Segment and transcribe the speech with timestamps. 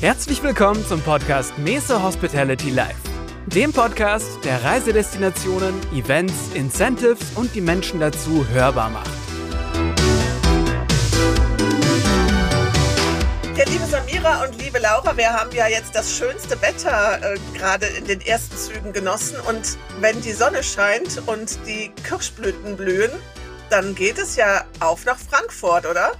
[0.00, 2.94] Herzlich willkommen zum Podcast Mese Hospitality Live,
[3.46, 9.10] dem Podcast, der Reisedestinationen, Events, Incentives und die Menschen dazu hörbar macht.
[13.56, 17.86] Ja, liebe Samira und liebe Laura, wir haben ja jetzt das schönste Wetter äh, gerade
[17.86, 19.38] in den ersten Zügen genossen.
[19.48, 23.10] Und wenn die Sonne scheint und die Kirschblüten blühen,
[23.68, 26.12] dann geht es ja auf nach Frankfurt, oder?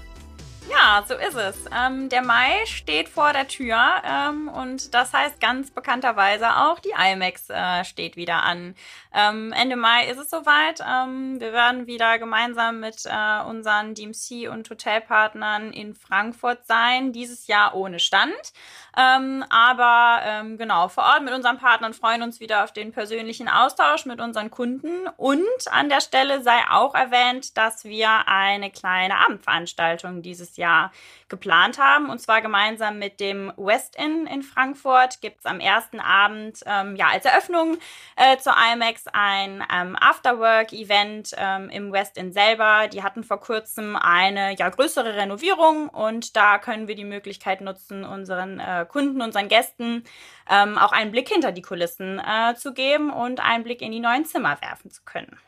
[0.71, 1.57] Ja, so ist es.
[1.75, 6.93] Ähm, der Mai steht vor der Tür ähm, und das heißt ganz bekannterweise auch die
[6.93, 8.75] IMAX äh, steht wieder an.
[9.14, 10.81] Ähm, Ende Mai ist es soweit.
[10.81, 17.12] Ähm, wir werden wieder gemeinsam mit äh, unseren DMC und Hotelpartnern in Frankfurt sein.
[17.12, 18.53] Dieses Jahr ohne Stand.
[18.98, 23.48] Ähm, aber ähm, genau, vor Ort mit unseren Partnern freuen uns wieder auf den persönlichen
[23.48, 25.06] Austausch mit unseren Kunden.
[25.16, 25.39] Und
[25.70, 30.90] an der Stelle sei auch erwähnt, dass wir eine kleine Abendveranstaltung dieses Jahr
[31.29, 32.11] geplant haben.
[32.11, 36.97] Und zwar gemeinsam mit dem West Inn in Frankfurt gibt es am ersten Abend ähm,
[36.97, 37.79] ja als Eröffnung
[38.17, 42.89] äh, zur IMAX ein ähm, Afterwork-Event ähm, im West Inn selber.
[42.89, 48.05] Die hatten vor kurzem eine ja größere Renovierung und da können wir die Möglichkeit nutzen,
[48.05, 50.05] unseren äh, Kunden, unseren Gästen
[50.51, 54.01] ähm, auch einen Blick hinter die Kulissen äh, zu geben und einen Blick in die
[54.01, 55.39] neuen Zimmer werfen zu können.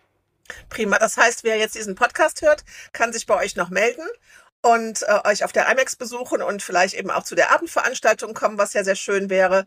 [0.69, 0.99] Prima.
[0.99, 4.03] Das heißt, wer jetzt diesen Podcast hört, kann sich bei euch noch melden
[4.63, 8.59] und äh, euch auf der IMAX besuchen und vielleicht eben auch zu der Abendveranstaltung kommen,
[8.59, 9.67] was ja sehr schön wäre.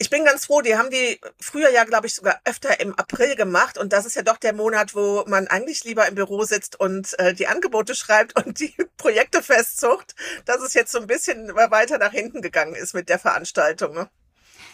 [0.00, 3.34] Ich bin ganz froh, die haben die früher ja, glaube ich, sogar öfter im April
[3.34, 3.78] gemacht.
[3.78, 7.18] Und das ist ja doch der Monat, wo man eigentlich lieber im Büro sitzt und
[7.18, 11.98] äh, die Angebote schreibt und die Projekte festzucht, dass es jetzt so ein bisschen weiter
[11.98, 13.94] nach hinten gegangen ist mit der Veranstaltung.
[13.94, 14.08] Ne?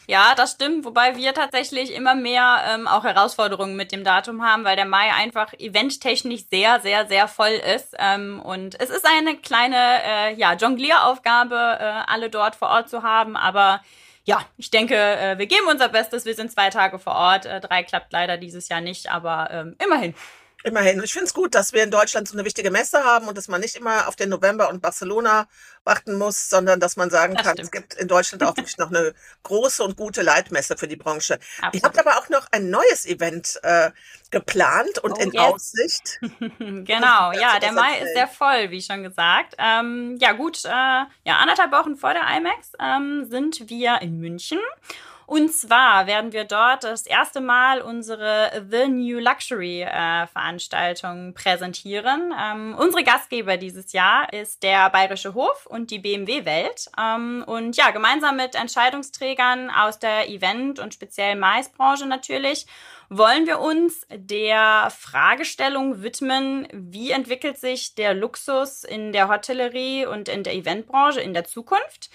[0.07, 4.65] Ja, das stimmt, wobei wir tatsächlich immer mehr ähm, auch Herausforderungen mit dem Datum haben,
[4.65, 7.95] weil der Mai einfach eventtechnisch sehr, sehr, sehr voll ist.
[7.99, 13.03] Ähm, und es ist eine kleine äh, ja, Jonglieraufgabe, äh, alle dort vor Ort zu
[13.03, 13.81] haben, aber
[14.27, 16.25] ja, ich denke, äh, wir geben unser Bestes.
[16.25, 17.45] Wir sind zwei Tage vor Ort.
[17.45, 20.15] Äh, drei klappt leider dieses Jahr nicht, aber ähm, immerhin.
[20.67, 21.03] Immerhin.
[21.03, 23.49] Ich finde es gut, dass wir in Deutschland so eine wichtige Messe haben und dass
[23.49, 25.47] man nicht immer auf den November und Barcelona
[25.85, 27.67] warten muss, sondern dass man sagen das kann, stimmt.
[27.67, 31.35] es gibt in Deutschland auch wirklich noch eine große und gute Leitmesse für die Branche.
[31.59, 31.75] Absolut.
[31.75, 33.91] Ihr habt aber auch noch ein neues Event äh,
[34.31, 35.43] geplant und oh, in yes.
[35.43, 36.19] Aussicht.
[36.59, 39.57] genau, ja, der Mai ist sehr voll, wie schon gesagt.
[39.59, 44.61] Ähm, ja, gut, äh, ja, anderthalb Wochen vor der IMAX ähm, sind wir in München.
[45.27, 52.35] Und zwar werden wir dort das erste Mal unsere The New Luxury äh, Veranstaltung präsentieren.
[52.39, 56.91] Ähm, unsere Gastgeber dieses Jahr ist der Bayerische Hof und die BMW Welt.
[56.99, 62.67] Ähm, und ja, gemeinsam mit Entscheidungsträgern aus der Event- und speziell Maisbranche natürlich
[63.09, 70.29] wollen wir uns der Fragestellung widmen, wie entwickelt sich der Luxus in der Hotellerie und
[70.29, 72.11] in der Eventbranche in der Zukunft?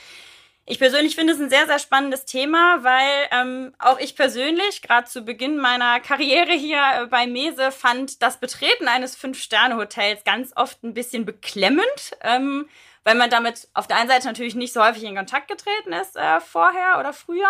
[0.72, 5.08] Ich persönlich finde es ein sehr, sehr spannendes Thema, weil ähm, auch ich persönlich, gerade
[5.08, 10.84] zu Beginn meiner Karriere hier äh, bei Mese, fand das Betreten eines Fünf-Sterne-Hotels ganz oft
[10.84, 12.16] ein bisschen beklemmend.
[12.22, 12.70] Ähm,
[13.04, 16.16] weil man damit auf der einen Seite natürlich nicht so häufig in Kontakt getreten ist
[16.16, 17.50] äh, vorher oder früher.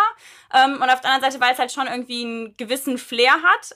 [0.53, 3.75] Ähm, und auf der anderen Seite, weil es halt schon irgendwie einen gewissen Flair hat.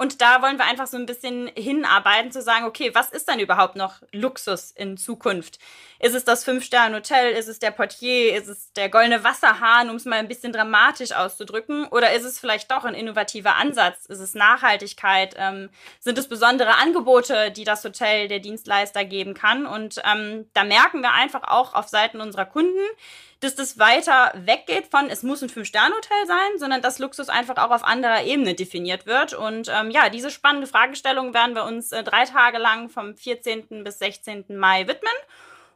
[0.00, 3.40] Und da wollen wir einfach so ein bisschen hinarbeiten, zu sagen, okay, was ist denn
[3.40, 5.58] überhaupt noch Luxus in Zukunft?
[5.98, 7.32] Ist es das Fünf-Sterne-Hotel?
[7.32, 8.36] Ist es der Portier?
[8.36, 11.88] Ist es der goldene Wasserhahn, um es mal ein bisschen dramatisch auszudrücken?
[11.88, 14.06] Oder ist es vielleicht doch ein innovativer Ansatz?
[14.06, 15.34] Ist es Nachhaltigkeit?
[15.36, 19.66] Ähm, sind es besondere Angebote, die das Hotel der Dienstleister geben kann?
[19.66, 22.86] Und ähm, da merken wir einfach auch auf Seiten unserer Kunden,
[23.40, 27.70] dass das weiter weggeht von, es muss ein Fünf-Sterne-Hotel sein, sondern dass Luxus einfach auch
[27.70, 29.32] auf anderer Ebene definiert wird.
[29.32, 33.84] Und ähm, ja, diese spannende Fragestellung werden wir uns äh, drei Tage lang vom 14.
[33.84, 34.44] bis 16.
[34.48, 35.12] Mai widmen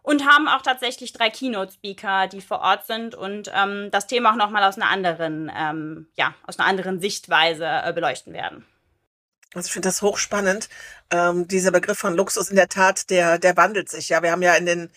[0.02, 4.36] und haben auch tatsächlich drei Keynote-Speaker, die vor Ort sind und ähm, das Thema auch
[4.36, 8.66] nochmal aus einer anderen, ähm, ja, aus einer anderen Sichtweise äh, beleuchten werden.
[9.54, 10.68] Also ich finde das hochspannend.
[11.10, 14.08] Ähm, dieser Begriff von Luxus in der Tat, der, der wandelt sich.
[14.08, 14.90] Ja, wir haben ja in den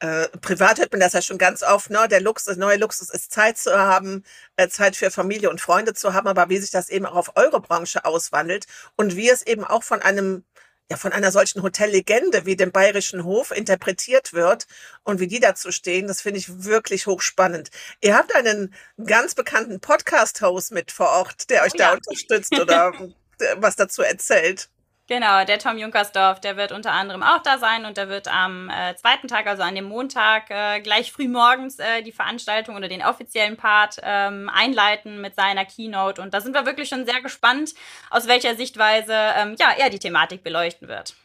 [0.00, 2.08] äh, privat hört man das ja schon ganz oft, ne?
[2.08, 4.24] Der Luxus, neue Luxus ist Zeit zu haben,
[4.56, 7.36] äh, Zeit für Familie und Freunde zu haben, aber wie sich das eben auch auf
[7.36, 8.66] eure Branche auswandelt
[8.96, 10.44] und wie es eben auch von einem
[10.90, 14.66] ja, von einer solchen Hotellegende wie dem Bayerischen Hof interpretiert wird
[15.04, 17.70] und wie die dazu stehen, das finde ich wirklich hochspannend.
[18.00, 18.74] Ihr habt einen
[19.06, 21.92] ganz bekannten Podcast-Host mit vor Ort, der euch oh, da ja.
[21.94, 22.92] unterstützt oder
[23.56, 24.68] was dazu erzählt.
[25.10, 28.70] Genau, der Tom Junkersdorf, der wird unter anderem auch da sein und der wird am
[28.70, 32.86] äh, zweiten Tag, also an dem Montag, äh, gleich früh morgens äh, die Veranstaltung oder
[32.86, 36.22] den offiziellen Part ähm, einleiten mit seiner Keynote.
[36.22, 37.74] Und da sind wir wirklich schon sehr gespannt,
[38.08, 41.16] aus welcher Sichtweise ähm, ja, er die Thematik beleuchten wird.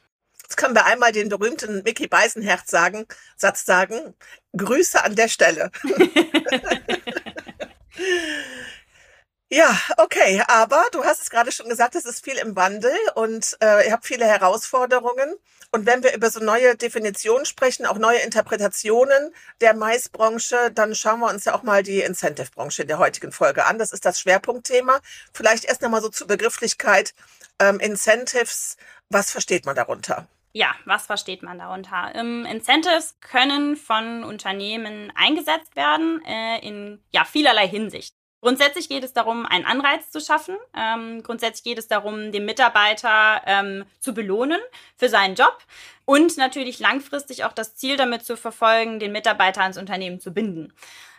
[0.41, 3.05] Jetzt können wir einmal den berühmten Mickey Beisenherz sagen,
[3.35, 4.15] Satz sagen.
[4.57, 5.69] Grüße an der Stelle.
[9.51, 13.55] Ja, okay, aber du hast es gerade schon gesagt, es ist viel im Wandel und
[13.61, 15.35] äh, ihr habt viele Herausforderungen.
[15.71, 21.19] Und wenn wir über so neue Definitionen sprechen, auch neue Interpretationen der Maisbranche, dann schauen
[21.19, 23.77] wir uns ja auch mal die Incentive-Branche in der heutigen Folge an.
[23.77, 24.99] Das ist das Schwerpunktthema.
[25.31, 27.13] Vielleicht erst nochmal so zur Begrifflichkeit
[27.59, 28.77] ähm, Incentives.
[29.09, 30.27] Was versteht man darunter?
[30.53, 32.13] Ja, was versteht man darunter?
[32.15, 38.14] Ähm, Incentives können von Unternehmen eingesetzt werden äh, in ja, vielerlei Hinsicht.
[38.45, 40.55] Grundsätzlich geht es darum, einen Anreiz zu schaffen.
[40.77, 44.59] Ähm, grundsätzlich geht es darum, den Mitarbeiter ähm, zu belohnen
[44.97, 45.57] für seinen Job
[46.05, 50.73] und natürlich langfristig auch das Ziel damit zu verfolgen, den Mitarbeiter ans Unternehmen zu binden.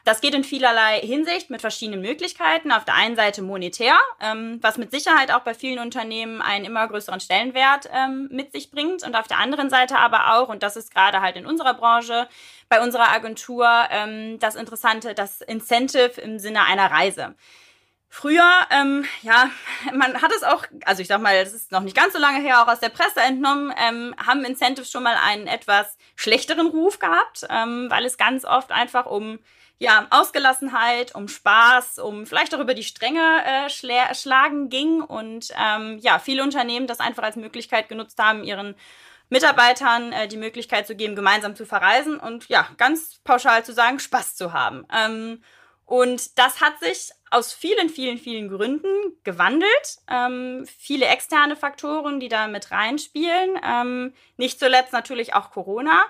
[0.07, 2.71] Das geht in vielerlei Hinsicht mit verschiedenen Möglichkeiten.
[2.71, 6.87] Auf der einen Seite monetär, ähm, was mit Sicherheit auch bei vielen Unternehmen einen immer
[6.87, 9.03] größeren Stellenwert ähm, mit sich bringt.
[9.03, 12.29] Und auf der anderen Seite aber auch, und das ist gerade halt in unserer Branche,
[12.69, 17.35] bei unserer Agentur, ähm, das Interessante, das Incentive im Sinne einer Reise.
[18.09, 19.51] Früher, ähm, ja,
[19.93, 22.39] man hat es auch, also ich sag mal, das ist noch nicht ganz so lange
[22.39, 27.01] her, auch aus der Presse entnommen, ähm, haben Incentives schon mal einen etwas schlechteren Ruf
[27.01, 29.41] gehabt, ähm, weil es ganz oft einfach um
[29.79, 35.99] ja, Ausgelassenheit, um Spaß, um vielleicht auch über die Stränge äh, schlagen ging und ähm,
[35.99, 38.75] ja, viele Unternehmen das einfach als Möglichkeit genutzt haben, ihren
[39.29, 43.99] Mitarbeitern äh, die Möglichkeit zu geben, gemeinsam zu verreisen und ja, ganz pauschal zu sagen,
[43.99, 44.87] Spaß zu haben.
[44.93, 45.43] Ähm,
[45.85, 48.89] und das hat sich aus vielen, vielen, vielen Gründen
[49.23, 49.99] gewandelt.
[50.09, 53.59] Ähm, viele externe Faktoren, die da mit reinspielen.
[53.65, 56.03] Ähm, nicht zuletzt natürlich auch Corona.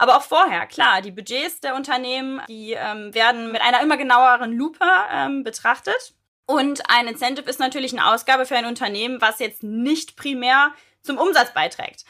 [0.00, 4.50] Aber auch vorher, klar, die Budgets der Unternehmen, die ähm, werden mit einer immer genaueren
[4.50, 6.14] Lupe ähm, betrachtet.
[6.46, 11.18] Und ein Incentive ist natürlich eine Ausgabe für ein Unternehmen, was jetzt nicht primär zum
[11.18, 12.06] Umsatz beiträgt.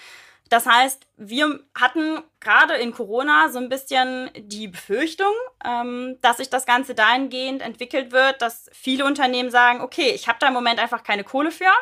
[0.51, 5.35] Das heißt, wir hatten gerade in Corona so ein bisschen die Befürchtung,
[5.65, 10.39] ähm, dass sich das Ganze dahingehend entwickelt wird, dass viele Unternehmen sagen, okay, ich habe
[10.39, 11.73] da im Moment einfach keine Kohle für.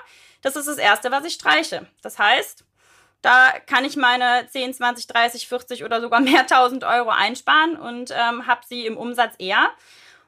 [0.40, 1.86] Das ist das Erste, was ich streiche.
[2.00, 2.64] Das heißt,
[3.22, 8.10] da kann ich meine 10, 20, 30, 40 oder sogar mehr 1000 Euro einsparen und
[8.10, 9.68] ähm, habe sie im Umsatz eher.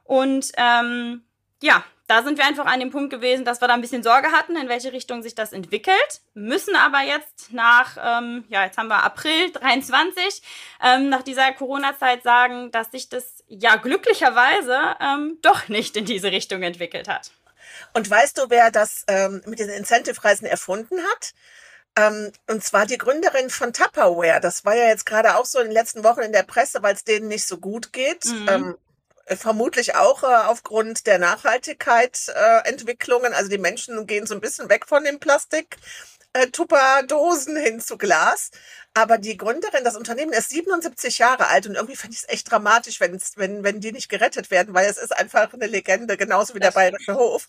[0.04, 1.22] Und ähm,
[1.62, 4.32] ja, da sind wir einfach an dem Punkt gewesen, dass wir da ein bisschen Sorge
[4.32, 6.20] hatten, in welche Richtung sich das entwickelt.
[6.34, 10.42] Müssen aber jetzt nach, ähm, ja, jetzt haben wir April 23,
[10.82, 16.32] ähm, nach dieser Corona-Zeit sagen, dass sich das ja glücklicherweise ähm, doch nicht in diese
[16.32, 17.30] Richtung entwickelt hat.
[17.92, 21.32] Und weißt du, wer das ähm, mit diesen Incentive-Reisen erfunden hat?
[21.96, 24.40] Ähm, und zwar die Gründerin von Tupperware.
[24.40, 26.94] Das war ja jetzt gerade auch so in den letzten Wochen in der Presse, weil
[26.94, 28.24] es denen nicht so gut geht.
[28.26, 28.48] Mhm.
[28.48, 28.76] Ähm,
[29.36, 33.32] vermutlich auch äh, aufgrund der Nachhaltigkeit-Entwicklungen.
[33.32, 35.78] Äh, also die Menschen gehen so ein bisschen weg von dem Plastik.
[36.32, 38.50] Äh, Tupperdosen hin zu Glas.
[38.92, 42.50] Aber die Gründerin, das Unternehmen ist 77 Jahre alt und irgendwie fand ich es echt
[42.50, 46.54] dramatisch, wenn, wenn, wenn die nicht gerettet werden, weil es ist einfach eine Legende, genauso
[46.54, 47.48] wie der Bayerische Hof.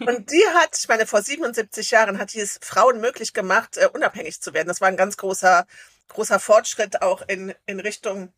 [0.00, 3.88] Und die hat, ich meine, vor 77 Jahren hat die es Frauen möglich gemacht, uh,
[3.92, 4.66] unabhängig zu werden.
[4.66, 5.64] Das war ein ganz großer,
[6.08, 8.32] großer Fortschritt auch in, in Richtung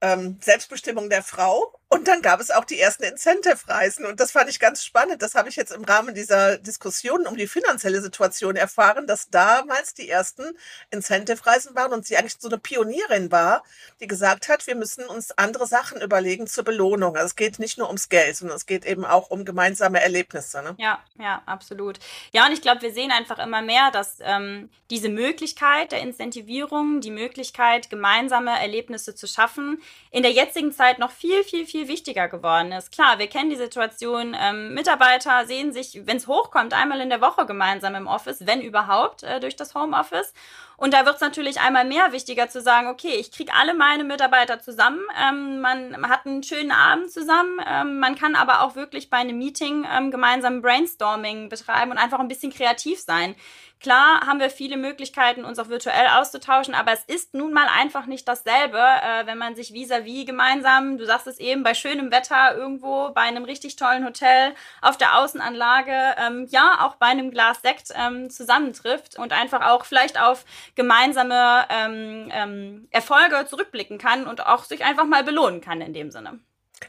[0.00, 1.76] ähm, Selbstbestimmung der Frau.
[1.94, 4.04] Und dann gab es auch die ersten Incentive-Reisen.
[4.04, 5.22] Und das fand ich ganz spannend.
[5.22, 9.94] Das habe ich jetzt im Rahmen dieser Diskussion um die finanzielle Situation erfahren, dass damals
[9.94, 10.42] die ersten
[10.90, 13.62] Incentive-Reisen waren und sie eigentlich so eine Pionierin war,
[14.00, 17.14] die gesagt hat, wir müssen uns andere Sachen überlegen zur Belohnung.
[17.14, 20.64] Also es geht nicht nur ums Geld, sondern es geht eben auch um gemeinsame Erlebnisse.
[20.64, 20.74] Ne?
[20.78, 22.00] Ja, ja, absolut.
[22.32, 27.00] Ja, und ich glaube, wir sehen einfach immer mehr, dass ähm, diese Möglichkeit der Incentivierung,
[27.00, 29.80] die Möglichkeit, gemeinsame Erlebnisse zu schaffen,
[30.10, 32.92] in der jetzigen Zeit noch viel, viel, viel wichtiger geworden ist.
[32.92, 37.20] Klar, wir kennen die Situation, ähm, Mitarbeiter sehen sich, wenn es hochkommt, einmal in der
[37.20, 40.32] Woche gemeinsam im Office, wenn überhaupt, äh, durch das Homeoffice.
[40.76, 44.04] Und da wird es natürlich einmal mehr wichtiger zu sagen, okay, ich kriege alle meine
[44.04, 49.08] Mitarbeiter zusammen, ähm, man hat einen schönen Abend zusammen, ähm, man kann aber auch wirklich
[49.08, 53.36] bei einem Meeting ähm, gemeinsam Brainstorming betreiben und einfach ein bisschen kreativ sein.
[53.80, 58.06] Klar haben wir viele Möglichkeiten, uns auch virtuell auszutauschen, aber es ist nun mal einfach
[58.06, 62.10] nicht dasselbe, äh, wenn man sich vis-à-vis -vis gemeinsam, du sagst es eben, bei schönem
[62.10, 67.30] Wetter irgendwo, bei einem richtig tollen Hotel, auf der Außenanlage, ähm, ja, auch bei einem
[67.30, 74.26] Glas Sekt ähm, zusammentrifft und einfach auch vielleicht auf gemeinsame ähm, ähm, Erfolge zurückblicken kann
[74.26, 76.40] und auch sich einfach mal belohnen kann in dem Sinne.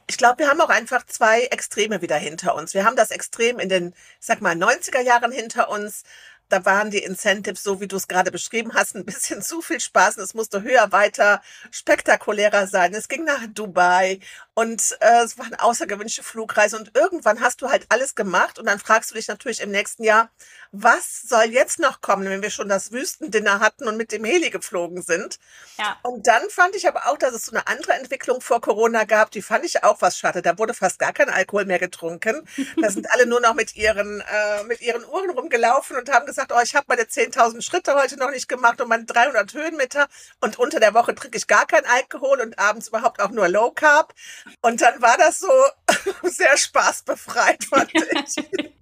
[0.08, 2.74] Ich glaube, wir haben auch einfach zwei Extreme wieder hinter uns.
[2.74, 6.04] Wir haben das Extrem in den, sag mal, 90er Jahren hinter uns,
[6.50, 9.80] da waren die Incentives, so wie du es gerade beschrieben hast, ein bisschen zu viel
[9.80, 10.18] Spaß.
[10.18, 12.94] Es musste höher, weiter, spektakulärer sein.
[12.94, 14.20] Es ging nach Dubai
[14.56, 16.78] Und äh, es war eine außergewöhnliche Flugreise.
[16.78, 18.58] Und irgendwann hast du halt alles gemacht.
[18.58, 20.30] Und dann fragst du dich natürlich im nächsten Jahr,
[20.72, 24.50] was soll jetzt noch kommen, wenn wir schon das Wüstendinner hatten und mit dem Heli
[24.50, 25.40] geflogen sind?
[25.78, 25.98] Ja.
[26.04, 29.30] Und dann fand ich aber auch, dass es so eine andere Entwicklung vor Corona gab.
[29.32, 30.42] Die fand ich auch was schade.
[30.42, 32.48] Da wurde fast gar kein Alkohol mehr getrunken.
[32.82, 36.54] Da sind alle nur noch mit ihren, äh, mit ihren Uhren rumgelaufen und haben gesagt,
[36.54, 40.08] oh, ich habe meine 10.000 Schritte heute noch nicht gemacht und meine 300 Höhenmeter.
[40.40, 43.72] Und unter der Woche trinke ich gar kein Alkohol und abends überhaupt auch nur Low
[43.72, 44.14] Carb.
[44.62, 45.52] Und dann war das so
[46.24, 48.75] sehr spaßbefreit, fand ich.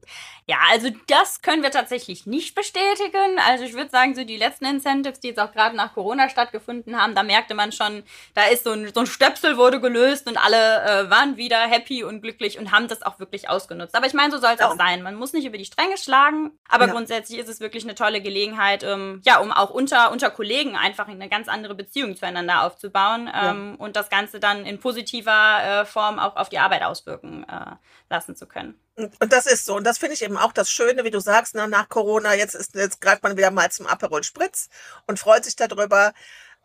[0.45, 3.39] Ja, also das können wir tatsächlich nicht bestätigen.
[3.47, 6.99] Also ich würde sagen, so die letzten Incentives, die jetzt auch gerade nach Corona stattgefunden
[6.99, 10.37] haben, da merkte man schon, da ist so ein, so ein Stöpsel wurde gelöst und
[10.37, 13.95] alle äh, waren wieder happy und glücklich und haben das auch wirklich ausgenutzt.
[13.95, 14.69] Aber ich meine, so soll es ja.
[14.69, 15.01] auch sein.
[15.01, 16.91] Man muss nicht über die Stränge schlagen, aber ja.
[16.91, 21.07] grundsätzlich ist es wirklich eine tolle Gelegenheit, ähm, ja, um auch unter, unter Kollegen einfach
[21.07, 23.85] eine ganz andere Beziehung zueinander aufzubauen ähm, ja.
[23.85, 27.75] und das Ganze dann in positiver äh, Form auch auf die Arbeit auswirken äh,
[28.09, 28.77] lassen zu können.
[28.95, 29.75] Und das ist so.
[29.75, 32.53] Und das finde ich eben auch das Schöne, wie du sagst, ne, nach Corona, jetzt
[32.53, 34.69] ist, jetzt greift man wieder mal zum Aperol Spritz
[35.07, 36.13] und freut sich darüber.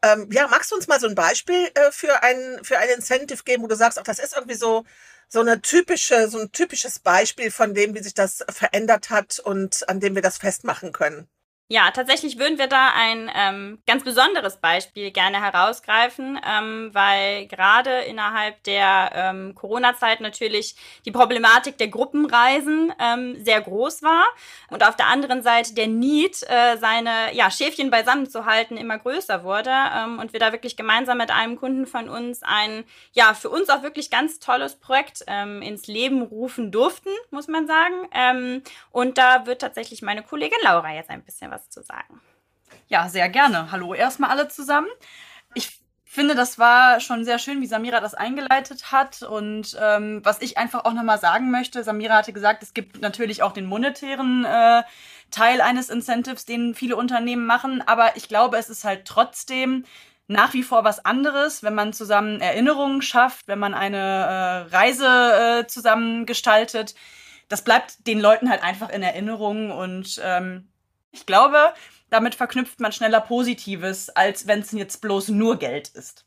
[0.02, 3.42] Ähm, ja, magst du uns mal so ein Beispiel äh, für ein, für ein Incentive
[3.44, 4.84] geben, wo du sagst, auch das ist irgendwie so,
[5.28, 9.88] so eine typische, so ein typisches Beispiel von dem, wie sich das verändert hat und
[9.88, 11.28] an dem wir das festmachen können?
[11.70, 17.90] Ja, tatsächlich würden wir da ein ähm, ganz besonderes Beispiel gerne herausgreifen, ähm, weil gerade
[18.04, 24.24] innerhalb der ähm, Corona-Zeit natürlich die Problematik der Gruppenreisen ähm, sehr groß war
[24.70, 28.96] und auf der anderen Seite der Need, äh, seine ja, Schäfchen beisammen zu halten, immer
[28.98, 33.34] größer wurde ähm, und wir da wirklich gemeinsam mit einem Kunden von uns ein, ja,
[33.34, 38.08] für uns auch wirklich ganz tolles Projekt ähm, ins Leben rufen durften, muss man sagen.
[38.14, 42.20] Ähm, und da wird tatsächlich meine Kollegin Laura jetzt ein bisschen was was zu sagen.
[42.86, 43.70] Ja, sehr gerne.
[43.70, 44.88] Hallo erstmal alle zusammen.
[45.54, 49.22] Ich finde, das war schon sehr schön, wie Samira das eingeleitet hat.
[49.22, 53.42] Und ähm, was ich einfach auch nochmal sagen möchte, Samira hatte gesagt, es gibt natürlich
[53.42, 54.82] auch den monetären äh,
[55.30, 57.82] Teil eines Incentives, den viele Unternehmen machen.
[57.86, 59.84] Aber ich glaube, es ist halt trotzdem
[60.28, 65.62] nach wie vor was anderes, wenn man zusammen Erinnerungen schafft, wenn man eine äh, Reise
[65.62, 66.94] äh, zusammen gestaltet.
[67.48, 70.68] Das bleibt den Leuten halt einfach in Erinnerung und ähm,
[71.18, 71.74] ich glaube,
[72.10, 76.24] damit verknüpft man schneller Positives, als wenn es jetzt bloß nur Geld ist.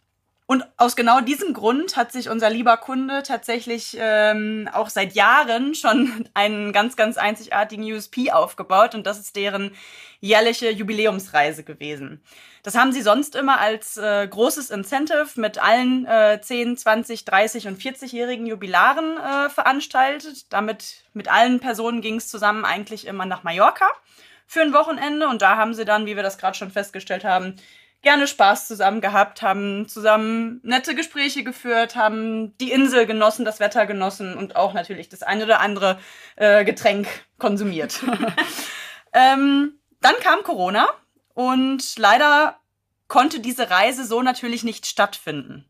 [0.52, 5.76] Und aus genau diesem Grund hat sich unser lieber Kunde tatsächlich ähm, auch seit Jahren
[5.76, 9.74] schon einen ganz, ganz einzigartigen USP aufgebaut und das ist deren
[10.20, 12.22] jährliche Jubiläumsreise gewesen.
[12.64, 17.68] Das haben sie sonst immer als äh, großes Incentive mit allen äh, 10, 20, 30
[17.68, 20.52] und 40-jährigen Jubilaren äh, veranstaltet.
[20.52, 23.88] Damit mit allen Personen ging es zusammen eigentlich immer nach Mallorca
[24.52, 25.30] für ein Wochenende.
[25.30, 27.56] Und da haben sie dann, wie wir das gerade schon festgestellt haben,
[28.02, 33.86] gerne Spaß zusammen gehabt, haben zusammen nette Gespräche geführt, haben die Insel genossen, das Wetter
[33.86, 36.00] genossen und auch natürlich das eine oder andere
[36.36, 38.02] äh, Getränk konsumiert.
[39.14, 40.90] ähm, dann kam Corona
[41.34, 42.60] und leider
[43.08, 45.66] konnte diese Reise so natürlich nicht stattfinden.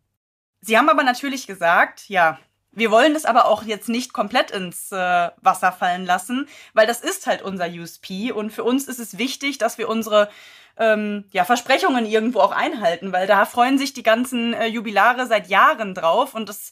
[0.61, 2.39] Sie haben aber natürlich gesagt, ja,
[2.71, 7.01] wir wollen das aber auch jetzt nicht komplett ins äh, Wasser fallen lassen, weil das
[7.01, 10.29] ist halt unser USP und für uns ist es wichtig, dass wir unsere
[10.77, 15.47] ähm, ja, Versprechungen irgendwo auch einhalten, weil da freuen sich die ganzen äh, Jubilare seit
[15.47, 16.71] Jahren drauf und das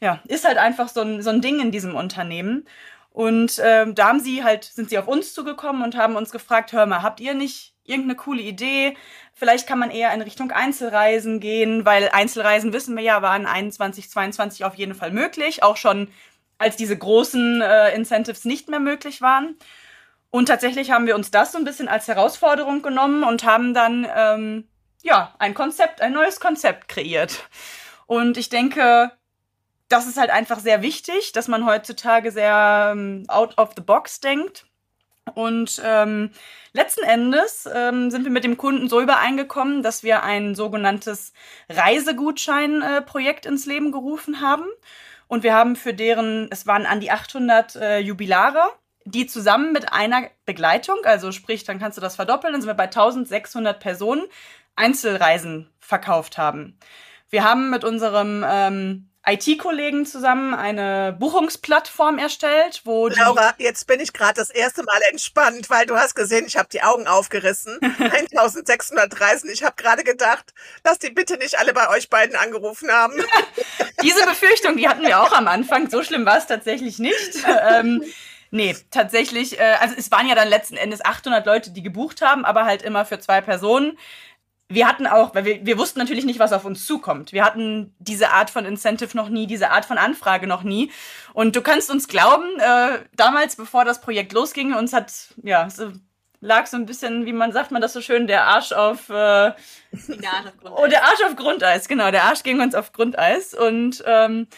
[0.00, 2.66] ja, ist halt einfach so ein, so ein Ding in diesem Unternehmen.
[3.12, 6.72] Und ähm, da haben sie halt, sind sie auf uns zugekommen und haben uns gefragt,
[6.72, 8.96] hör mal, habt ihr nicht irgendeine coole Idee?
[9.34, 14.08] Vielleicht kann man eher in Richtung Einzelreisen gehen, weil Einzelreisen, wissen wir ja, waren 21,
[14.08, 16.08] 22 auf jeden Fall möglich, auch schon
[16.56, 19.56] als diese großen äh, Incentives nicht mehr möglich waren.
[20.30, 24.06] Und tatsächlich haben wir uns das so ein bisschen als Herausforderung genommen und haben dann
[24.16, 24.68] ähm,
[25.02, 27.48] ja ein Konzept, ein neues Konzept kreiert.
[28.06, 29.12] Und ich denke,
[29.92, 34.20] das ist halt einfach sehr wichtig, dass man heutzutage sehr ähm, out of the box
[34.20, 34.66] denkt.
[35.34, 36.30] Und ähm,
[36.72, 41.32] letzten Endes ähm, sind wir mit dem Kunden so übereingekommen, dass wir ein sogenanntes
[41.68, 44.64] Reisegutschein-Projekt äh, ins Leben gerufen haben.
[45.28, 48.62] Und wir haben für deren, es waren an die 800 äh, Jubilare,
[49.04, 52.74] die zusammen mit einer Begleitung, also sprich, dann kannst du das verdoppeln, dann sind wir
[52.74, 54.24] bei 1600 Personen,
[54.74, 56.78] Einzelreisen verkauft haben.
[57.30, 64.12] Wir haben mit unserem ähm, IT-Kollegen zusammen eine Buchungsplattform erstellt, wo Laura, jetzt bin ich
[64.12, 67.78] gerade das erste Mal entspannt, weil du hast gesehen, ich habe die Augen aufgerissen.
[67.82, 69.50] 1630.
[69.52, 70.52] Ich habe gerade gedacht,
[70.82, 73.14] dass die bitte nicht alle bei euch beiden angerufen haben.
[74.02, 75.88] Diese Befürchtung, die hatten wir auch am Anfang.
[75.88, 77.44] So schlimm war es tatsächlich nicht.
[77.68, 78.02] Ähm,
[78.50, 82.44] nee, tatsächlich, äh, also es waren ja dann letzten Endes 800 Leute, die gebucht haben,
[82.44, 83.96] aber halt immer für zwei Personen
[84.68, 87.32] wir hatten auch, weil wir, wir wussten natürlich nicht, was auf uns zukommt.
[87.32, 90.90] Wir hatten diese Art von Incentive noch nie, diese Art von Anfrage noch nie.
[91.34, 95.92] Und du kannst uns glauben, äh, damals, bevor das Projekt losging, uns hat, ja, so,
[96.40, 99.12] lag so ein bisschen, wie man sagt man das so schön, der Arsch auf, äh,
[99.12, 100.82] der Arsch auf Grundeis.
[100.82, 103.54] Oh, der Arsch auf Grundeis, genau, der Arsch ging uns auf Grundeis.
[103.54, 104.48] Und ähm,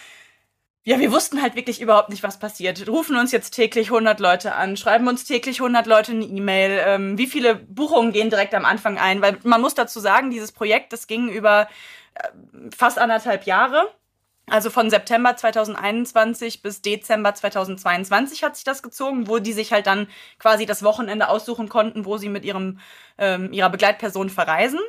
[0.87, 2.87] ja, wir wussten halt wirklich überhaupt nicht, was passiert.
[2.87, 6.79] Rufen uns jetzt täglich 100 Leute an, schreiben uns täglich 100 Leute eine E-Mail.
[6.85, 9.23] Ähm, wie viele Buchungen gehen direkt am Anfang ein?
[9.23, 11.69] Weil man muss dazu sagen, dieses Projekt, das ging über
[12.15, 12.29] äh,
[12.77, 13.89] fast anderthalb Jahre.
[14.47, 19.87] Also von September 2021 bis Dezember 2022 hat sich das gezogen, wo die sich halt
[19.87, 20.07] dann
[20.39, 22.79] quasi das Wochenende aussuchen konnten, wo sie mit ihrem,
[23.17, 24.81] ähm, ihrer Begleitperson verreisen.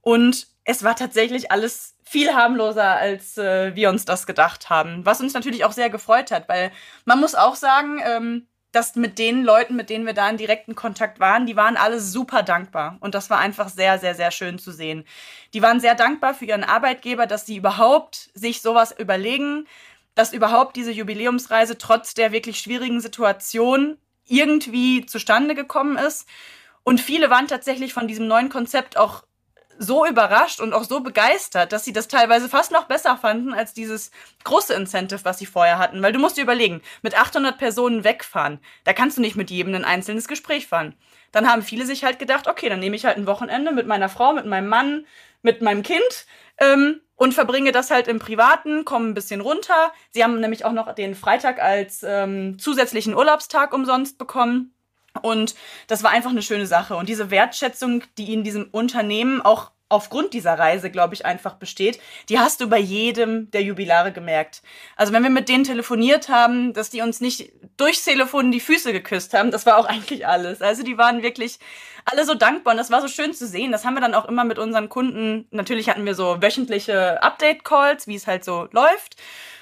[0.00, 5.06] Und es war tatsächlich alles viel harmloser, als äh, wir uns das gedacht haben.
[5.06, 6.72] Was uns natürlich auch sehr gefreut hat, weil
[7.04, 10.74] man muss auch sagen, ähm, dass mit den Leuten, mit denen wir da in direkten
[10.74, 12.98] Kontakt waren, die waren alle super dankbar.
[13.00, 15.04] Und das war einfach sehr, sehr, sehr schön zu sehen.
[15.54, 19.66] Die waren sehr dankbar für ihren Arbeitgeber, dass sie überhaupt sich sowas überlegen,
[20.16, 26.26] dass überhaupt diese Jubiläumsreise trotz der wirklich schwierigen Situation irgendwie zustande gekommen ist.
[26.82, 29.22] Und viele waren tatsächlich von diesem neuen Konzept auch
[29.78, 33.72] so überrascht und auch so begeistert, dass sie das teilweise fast noch besser fanden als
[33.72, 34.10] dieses
[34.44, 36.02] große Incentive, was sie vorher hatten.
[36.02, 39.74] Weil du musst dir überlegen, mit 800 Personen wegfahren, da kannst du nicht mit jedem
[39.74, 40.94] ein einzelnes Gespräch fahren.
[41.32, 44.08] Dann haben viele sich halt gedacht, okay, dann nehme ich halt ein Wochenende mit meiner
[44.08, 45.06] Frau, mit meinem Mann,
[45.42, 46.26] mit meinem Kind
[46.58, 49.92] ähm, und verbringe das halt im Privaten, komme ein bisschen runter.
[50.10, 54.75] Sie haben nämlich auch noch den Freitag als ähm, zusätzlichen Urlaubstag umsonst bekommen.
[55.22, 55.54] Und
[55.86, 56.96] das war einfach eine schöne Sache.
[56.96, 62.00] Und diese Wertschätzung, die in diesem Unternehmen auch aufgrund dieser Reise, glaube ich, einfach besteht,
[62.28, 64.62] die hast du bei jedem der Jubilare gemerkt.
[64.96, 68.92] Also wenn wir mit denen telefoniert haben, dass die uns nicht durchs Telefon die Füße
[68.92, 70.60] geküsst haben, das war auch eigentlich alles.
[70.60, 71.58] Also die waren wirklich
[72.04, 73.72] alle so dankbar und das war so schön zu sehen.
[73.72, 78.06] Das haben wir dann auch immer mit unseren Kunden, natürlich hatten wir so wöchentliche Update-Calls,
[78.06, 79.16] wie es halt so läuft.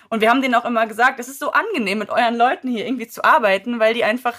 [0.08, 2.86] Und wir haben denen auch immer gesagt, es ist so angenehm, mit euren Leuten hier
[2.86, 4.36] irgendwie zu arbeiten, weil die einfach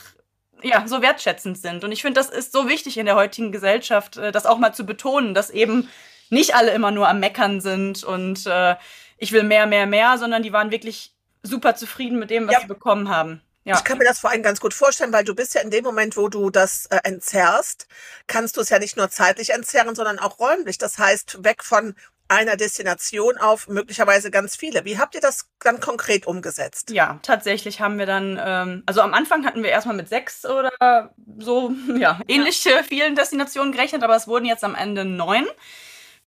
[0.65, 1.84] ja, so wertschätzend sind.
[1.84, 4.74] Und ich finde, das ist so wichtig in der heutigen Gesellschaft, äh, das auch mal
[4.74, 5.89] zu betonen, dass eben
[6.29, 8.75] nicht alle immer nur am Meckern sind und äh,
[9.17, 12.62] ich will mehr, mehr, mehr, sondern die waren wirklich super zufrieden mit dem, was ja.
[12.62, 13.41] sie bekommen haben.
[13.63, 13.75] Ja.
[13.78, 15.84] Ich kann mir das vor allem ganz gut vorstellen, weil du bist ja in dem
[15.84, 17.88] Moment, wo du das äh, entzerrst,
[18.28, 20.78] kannst du es ja nicht nur zeitlich entzerren, sondern auch räumlich.
[20.78, 21.95] Das heißt, weg von
[22.28, 24.86] einer Destination auf möglicherweise ganz viele.
[24.86, 26.90] Wie habt ihr das dann konkret umgesetzt?
[26.92, 31.12] Ja, tatsächlich haben wir dann, ähm, also am Anfang hatten wir erstmal mit sechs oder
[31.38, 32.84] so, ja, ähnliche ja.
[32.84, 35.46] vielen Destinationen gerechnet, aber es wurden jetzt am Ende neun.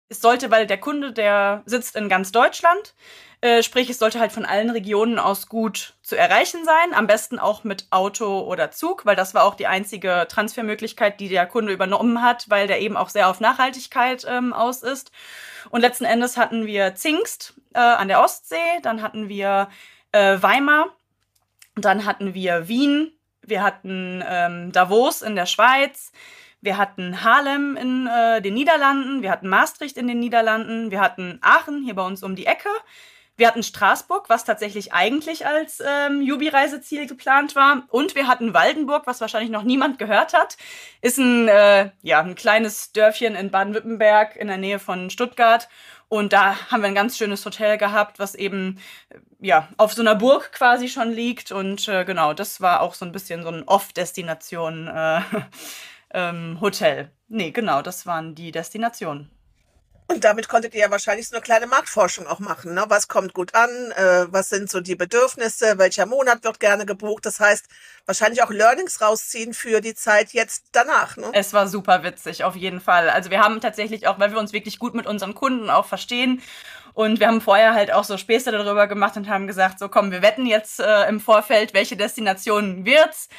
[0.09, 2.93] Es sollte, weil der Kunde, der sitzt in ganz Deutschland,
[3.43, 6.93] äh, sprich, es sollte halt von allen Regionen aus gut zu erreichen sein.
[6.93, 11.27] Am besten auch mit Auto oder Zug, weil das war auch die einzige Transfermöglichkeit, die
[11.27, 15.11] der Kunde übernommen hat, weil der eben auch sehr auf Nachhaltigkeit ähm, aus ist.
[15.69, 19.67] Und letzten Endes hatten wir Zingst äh, an der Ostsee, dann hatten wir
[20.13, 20.95] äh, Weimar,
[21.75, 26.13] dann hatten wir Wien, wir hatten ähm, Davos in der Schweiz,
[26.61, 31.39] wir hatten Haarlem in äh, den Niederlanden, wir hatten Maastricht in den Niederlanden, wir hatten
[31.41, 32.69] Aachen hier bei uns um die Ecke,
[33.35, 37.83] wir hatten Straßburg, was tatsächlich eigentlich als ähm, Jubi-Reiseziel geplant war.
[37.89, 40.55] Und wir hatten Waldenburg, was wahrscheinlich noch niemand gehört hat.
[41.01, 45.67] Ist ein, äh, ja, ein kleines Dörfchen in Baden-Württemberg in der Nähe von Stuttgart.
[46.09, 48.77] Und da haben wir ein ganz schönes Hotel gehabt, was eben
[49.09, 51.51] äh, ja auf so einer Burg quasi schon liegt.
[51.51, 55.21] Und äh, genau, das war auch so ein bisschen so ein Off-Destination äh,
[56.13, 57.09] ähm, Hotel.
[57.29, 59.31] Nee, genau, das waren die Destinationen.
[60.07, 62.73] Und damit konntet ihr ja wahrscheinlich so eine kleine Marktforschung auch machen.
[62.73, 62.83] Ne?
[62.87, 63.69] Was kommt gut an?
[63.91, 65.77] Äh, was sind so die Bedürfnisse?
[65.77, 67.25] Welcher Monat wird gerne gebucht?
[67.25, 67.65] Das heißt,
[68.05, 71.17] wahrscheinlich auch Learnings rausziehen für die Zeit jetzt danach.
[71.17, 71.29] Ne?
[71.33, 73.09] Es war super witzig, auf jeden Fall.
[73.09, 76.41] Also wir haben tatsächlich auch, weil wir uns wirklich gut mit unseren Kunden auch verstehen
[76.93, 80.11] und wir haben vorher halt auch so Späße darüber gemacht und haben gesagt, so komm,
[80.11, 83.29] wir wetten jetzt äh, im Vorfeld, welche Destination wird's.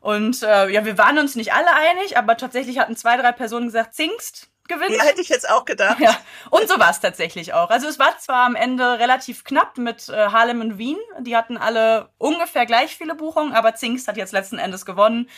[0.00, 3.66] Und äh, ja, wir waren uns nicht alle einig, aber tatsächlich hatten zwei, drei Personen
[3.66, 4.96] gesagt, Zingst gewinnt.
[4.96, 6.00] Ja, hätte ich jetzt auch gedacht.
[6.00, 6.16] Ja,
[6.48, 7.68] und so war es tatsächlich auch.
[7.68, 10.96] Also es war zwar am Ende relativ knapp mit äh, Harlem und Wien.
[11.18, 15.28] Die hatten alle ungefähr gleich viele Buchungen, aber Zingst hat jetzt letzten Endes gewonnen.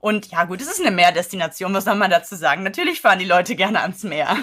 [0.00, 2.62] Und ja, gut, es ist eine Meerdestination, was soll man dazu sagen?
[2.62, 4.36] Natürlich fahren die Leute gerne ans Meer.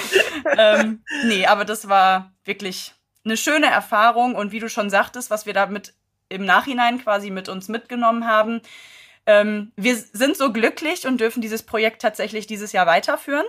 [0.58, 4.34] ähm, nee, aber das war wirklich eine schöne Erfahrung.
[4.34, 5.94] Und wie du schon sagtest, was wir damit
[6.28, 8.62] im Nachhinein quasi mit uns mitgenommen haben,
[9.26, 13.46] ähm, wir sind so glücklich und dürfen dieses Projekt tatsächlich dieses Jahr weiterführen.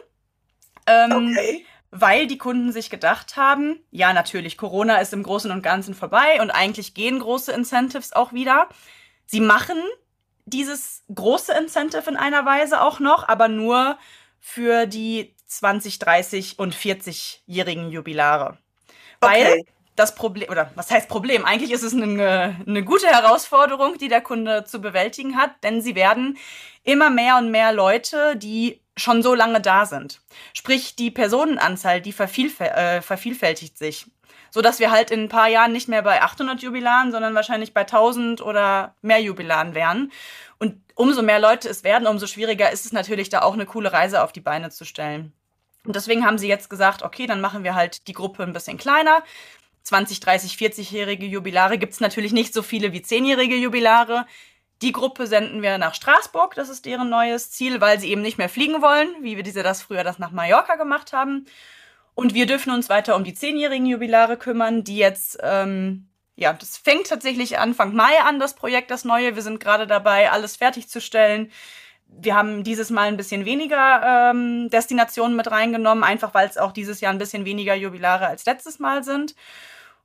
[0.86, 1.66] Ähm, okay.
[1.92, 6.42] Weil die Kunden sich gedacht haben, ja, natürlich, Corona ist im Großen und Ganzen vorbei
[6.42, 8.68] und eigentlich gehen große Incentives auch wieder.
[9.26, 9.78] Sie machen
[10.46, 13.98] dieses große Incentive in einer Weise auch noch, aber nur
[14.40, 18.58] für die 20, 30 und 40-jährigen Jubilare.
[19.22, 19.32] Okay.
[19.46, 19.62] Weil
[19.96, 21.46] das Problem, oder was heißt Problem?
[21.46, 25.96] Eigentlich ist es eine, eine gute Herausforderung, die der Kunde zu bewältigen hat, denn sie
[25.96, 26.38] werden
[26.84, 30.22] immer mehr und mehr Leute, die schon so lange da sind.
[30.54, 34.08] Sprich, die Personenanzahl, die vervielfäl äh, vervielfältigt sich.
[34.52, 37.74] So dass wir halt in ein paar Jahren nicht mehr bei 800 Jubilaren, sondern wahrscheinlich
[37.74, 40.12] bei 1000 oder mehr Jubilaren wären.
[40.60, 43.92] Und umso mehr Leute es werden, umso schwieriger ist es natürlich, da auch eine coole
[43.92, 45.34] Reise auf die Beine zu stellen.
[45.86, 48.78] Und deswegen haben sie jetzt gesagt, okay, dann machen wir halt die Gruppe ein bisschen
[48.78, 49.24] kleiner.
[49.84, 54.26] 20, 30, 40-jährige Jubilare gibt es natürlich nicht so viele wie 10-jährige Jubilare.
[54.82, 58.38] Die Gruppe senden wir nach Straßburg, das ist deren neues Ziel, weil sie eben nicht
[58.38, 61.46] mehr fliegen wollen, wie wir diese das früher das nach Mallorca gemacht haben.
[62.16, 66.78] Und wir dürfen uns weiter um die zehnjährigen Jubilare kümmern, die jetzt, ähm, ja, das
[66.78, 69.36] fängt tatsächlich Anfang Mai an, das Projekt, das neue.
[69.36, 71.52] Wir sind gerade dabei, alles fertigzustellen.
[72.08, 76.72] Wir haben dieses Mal ein bisschen weniger ähm, Destinationen mit reingenommen, einfach weil es auch
[76.72, 79.34] dieses Jahr ein bisschen weniger Jubilare als letztes Mal sind.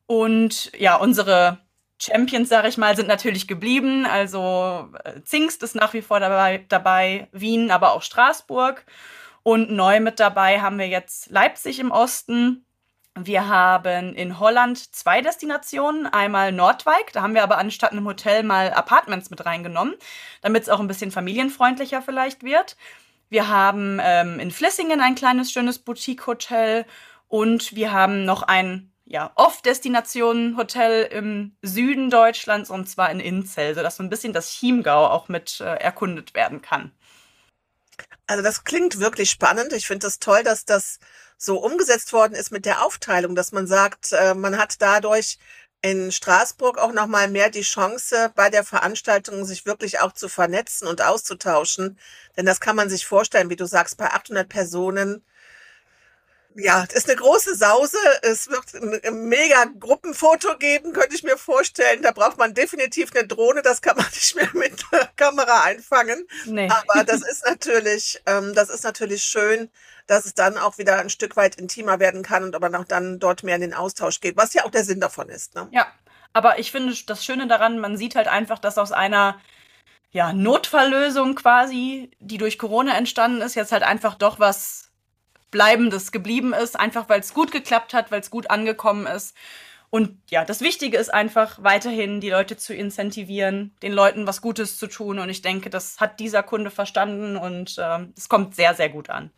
[0.07, 1.59] Und ja, unsere
[2.00, 4.06] Champions, sage ich mal, sind natürlich geblieben.
[4.06, 8.84] Also äh, Zingst ist nach wie vor dabei, dabei, Wien, aber auch Straßburg.
[9.42, 12.64] Und neu mit dabei haben wir jetzt Leipzig im Osten.
[13.16, 16.06] Wir haben in Holland zwei Destinationen.
[16.06, 19.94] Einmal Nordwijk, da haben wir aber anstatt einem Hotel mal Apartments mit reingenommen,
[20.42, 22.76] damit es auch ein bisschen familienfreundlicher vielleicht wird.
[23.28, 26.87] Wir haben ähm, in Flissingen ein kleines, schönes Boutique-Hotel
[27.26, 33.96] und wir haben noch ein ja, Off-Destination-Hotel im Süden Deutschlands und zwar in Inzell, sodass
[33.96, 36.92] so ein bisschen das Chiemgau auch mit äh, erkundet werden kann.
[38.26, 39.72] Also das klingt wirklich spannend.
[39.72, 40.98] Ich finde es das toll, dass das
[41.38, 45.38] so umgesetzt worden ist mit der Aufteilung, dass man sagt, äh, man hat dadurch
[45.80, 50.28] in Straßburg auch noch mal mehr die Chance bei der Veranstaltung sich wirklich auch zu
[50.28, 51.98] vernetzen und auszutauschen,
[52.36, 55.24] denn das kann man sich vorstellen, wie du sagst, bei 800 Personen
[56.58, 57.96] ja, ist eine große Sause.
[58.22, 62.02] Es wird ein mega Gruppenfoto geben, könnte ich mir vorstellen.
[62.02, 63.62] Da braucht man definitiv eine Drohne.
[63.62, 66.26] Das kann man nicht mehr mit der Kamera einfangen.
[66.46, 66.68] Nee.
[66.68, 69.70] Aber das ist natürlich, ähm, das ist natürlich schön,
[70.08, 73.20] dass es dann auch wieder ein Stück weit intimer werden kann und aber auch dann
[73.20, 75.54] dort mehr in den Austausch geht, was ja auch der Sinn davon ist.
[75.54, 75.68] Ne?
[75.70, 75.86] Ja,
[76.32, 79.40] aber ich finde das Schöne daran, man sieht halt einfach, dass aus einer
[80.10, 84.88] ja, Notfalllösung quasi, die durch Corona entstanden ist, jetzt halt einfach doch was
[85.50, 89.34] Bleibendes geblieben ist, einfach weil es gut geklappt hat, weil es gut angekommen ist.
[89.90, 94.76] Und ja, das Wichtige ist einfach weiterhin die Leute zu incentivieren, den Leuten was Gutes
[94.76, 95.18] zu tun.
[95.18, 99.08] Und ich denke, das hat dieser Kunde verstanden und äh, es kommt sehr, sehr gut
[99.08, 99.30] an.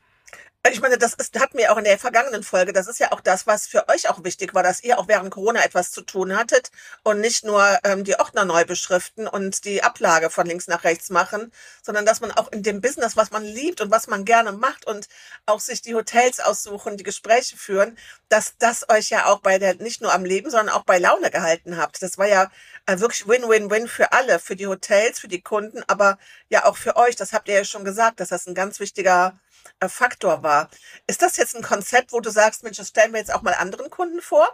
[0.69, 2.75] Ich meine, das ist, hatten wir auch in der vergangenen Folge.
[2.75, 5.31] Das ist ja auch das, was für euch auch wichtig war, dass ihr auch während
[5.31, 6.71] Corona etwas zu tun hattet
[7.03, 11.09] und nicht nur ähm, die Ordner neu beschriften und die Ablage von links nach rechts
[11.09, 11.51] machen,
[11.83, 14.87] sondern dass man auch in dem Business, was man liebt und was man gerne macht
[14.87, 15.09] und
[15.47, 17.97] auch sich die Hotels aussuchen, die Gespräche führen,
[18.29, 21.31] dass das euch ja auch bei der, nicht nur am Leben, sondern auch bei Laune
[21.31, 22.03] gehalten habt.
[22.03, 22.51] Das war ja
[22.85, 26.19] äh, wirklich Win-Win-Win für alle, für die Hotels, für die Kunden, aber
[26.51, 27.17] ja auch für euch.
[27.17, 29.50] Das habt ihr ja schon gesagt, dass das ein ganz wichtiger äh,
[29.89, 30.69] Faktor war.
[31.07, 33.55] Ist das jetzt ein Konzept, wo du sagst, Mensch, das stellen wir jetzt auch mal
[33.55, 34.49] anderen Kunden vor?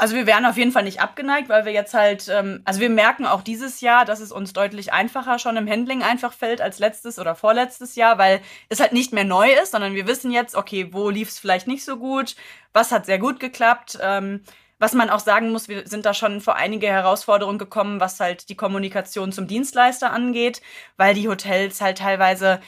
[0.00, 2.88] Also wir wären auf jeden Fall nicht abgeneigt, weil wir jetzt halt, ähm, also wir
[2.88, 6.78] merken auch dieses Jahr, dass es uns deutlich einfacher schon im Handling einfach fällt als
[6.78, 10.54] letztes oder vorletztes Jahr, weil es halt nicht mehr neu ist, sondern wir wissen jetzt,
[10.54, 12.36] okay, wo lief es vielleicht nicht so gut,
[12.72, 13.98] was hat sehr gut geklappt.
[14.00, 14.44] Ähm,
[14.78, 18.48] was man auch sagen muss, wir sind da schon vor einige Herausforderungen gekommen, was halt
[18.48, 20.62] die Kommunikation zum Dienstleister angeht,
[20.96, 22.60] weil die Hotels halt teilweise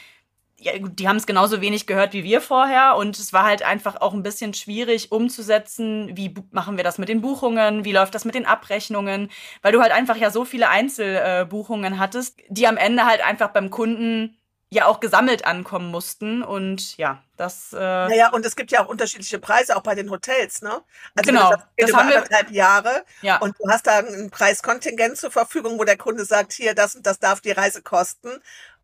[0.60, 4.00] ja, die haben es genauso wenig gehört wie wir vorher und es war halt einfach
[4.00, 8.26] auch ein bisschen schwierig umzusetzen, wie machen wir das mit den Buchungen, wie läuft das
[8.26, 9.30] mit den Abrechnungen,
[9.62, 13.48] weil du halt einfach ja so viele Einzelbuchungen äh, hattest, die am Ende halt einfach
[13.48, 14.36] beim Kunden
[14.72, 17.72] ja auch gesammelt ankommen mussten und ja, das.
[17.72, 20.82] Äh naja, und es gibt ja auch unterschiedliche Preise auch bei den Hotels, ne?
[21.16, 23.38] Also genau, das, das haben wir anderthalb Jahre ja.
[23.38, 27.04] und du hast da ein Preiskontingent zur Verfügung, wo der Kunde sagt, hier das und
[27.04, 28.30] das darf die Reise kosten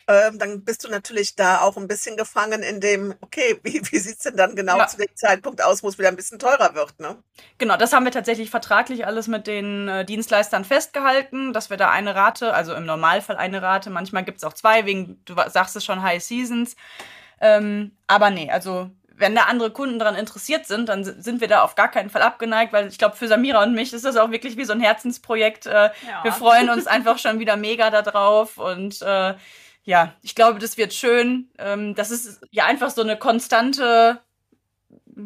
[0.09, 3.99] ähm, dann bist du natürlich da auch ein bisschen gefangen in dem, okay, wie, wie
[3.99, 4.87] sieht es denn dann genau ja.
[4.87, 7.17] zu dem Zeitpunkt aus, wo es wieder ein bisschen teurer wird, ne?
[7.59, 11.91] Genau, das haben wir tatsächlich vertraglich alles mit den äh, Dienstleistern festgehalten, dass wir da
[11.91, 15.75] eine Rate, also im Normalfall eine Rate, manchmal gibt es auch zwei, wegen, du sagst
[15.75, 16.77] es schon, High Seasons.
[17.41, 21.63] Ähm, aber nee, also wenn da andere Kunden daran interessiert sind, dann sind wir da
[21.63, 24.31] auf gar keinen Fall abgeneigt, weil ich glaube, für Samira und mich ist das auch
[24.31, 25.67] wirklich wie so ein Herzensprojekt.
[25.67, 25.91] Äh, ja.
[26.23, 29.35] Wir freuen uns einfach schon wieder mega darauf und äh,
[29.87, 31.49] ja, ich glaube, das wird schön.
[31.59, 34.21] Ähm, das ist ja einfach so eine konstante,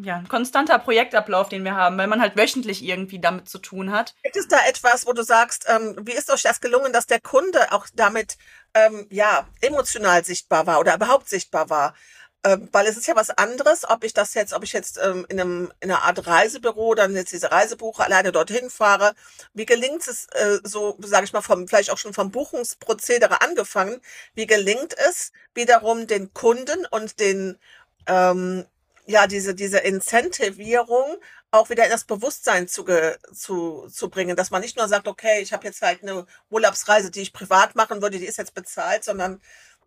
[0.03, 3.91] ja, ein konstanter Projektablauf, den wir haben, weil man halt wöchentlich irgendwie damit zu tun
[3.91, 4.13] hat.
[4.21, 7.19] Gibt es da etwas, wo du sagst, ähm, wie ist euch das gelungen, dass der
[7.19, 8.37] Kunde auch damit
[8.75, 11.95] ähm, ja emotional sichtbar war oder überhaupt sichtbar war?
[12.43, 15.27] Ähm, weil es ist ja was anderes, ob ich das jetzt, ob ich jetzt ähm,
[15.29, 19.13] in, einem, in einer Art Reisebüro dann jetzt diese Reisebuche alleine dorthin fahre.
[19.53, 24.01] Wie gelingt es äh, so, sage ich mal, vom vielleicht auch schon vom Buchungsprozedere angefangen?
[24.33, 27.59] Wie gelingt es wiederum den Kunden und den
[28.07, 28.65] ähm,
[29.05, 31.17] ja diese diese Incentivierung
[31.51, 32.85] auch wieder in das Bewusstsein zu,
[33.33, 37.11] zu, zu bringen, dass man nicht nur sagt, okay, ich habe jetzt halt eine Urlaubsreise,
[37.11, 39.41] die ich privat machen würde, die ist jetzt bezahlt, sondern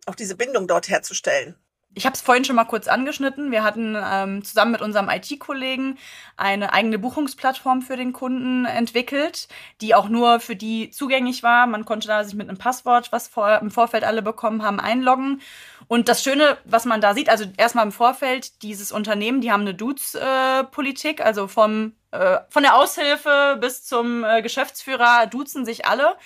[0.05, 1.55] auch diese Bindung dort herzustellen.
[1.97, 3.51] Ich habe es vorhin schon mal kurz angeschnitten.
[3.51, 5.97] Wir hatten ähm, zusammen mit unserem IT-Kollegen
[6.35, 9.47] eine eigene Buchungsplattform für den Kunden entwickelt,
[9.79, 11.67] die auch nur für die zugänglich war.
[11.67, 15.39] Man konnte da sich mit einem Passwort, was vor, im Vorfeld alle bekommen haben, einloggen.
[15.87, 19.61] Und das Schöne, was man da sieht, also erstmal im Vorfeld, dieses Unternehmen, die haben
[19.61, 25.85] eine Dudes-Politik, äh, also vom, äh, von der Aushilfe bis zum äh, Geschäftsführer duzen sich
[25.85, 26.17] alle.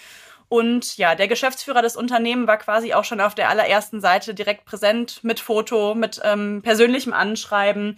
[0.49, 4.65] Und ja, der Geschäftsführer des Unternehmens war quasi auch schon auf der allerersten Seite direkt
[4.65, 7.95] präsent mit Foto, mit ähm, persönlichem Anschreiben.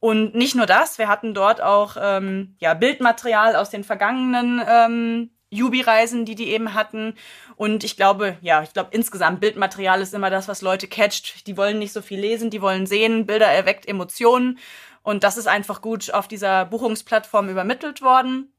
[0.00, 5.30] Und nicht nur das, wir hatten dort auch ähm, ja, Bildmaterial aus den vergangenen ähm,
[5.50, 7.14] Jubi-Reisen, die die eben hatten.
[7.56, 11.48] Und ich glaube, ja, ich glaube insgesamt Bildmaterial ist immer das, was Leute catcht.
[11.48, 13.26] Die wollen nicht so viel lesen, die wollen sehen.
[13.26, 14.58] Bilder erweckt Emotionen.
[15.02, 18.52] Und das ist einfach gut auf dieser Buchungsplattform übermittelt worden.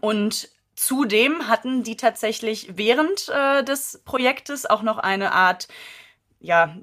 [0.00, 5.68] Und Zudem hatten die tatsächlich während äh, des Projektes auch noch eine Art,
[6.40, 6.76] ja,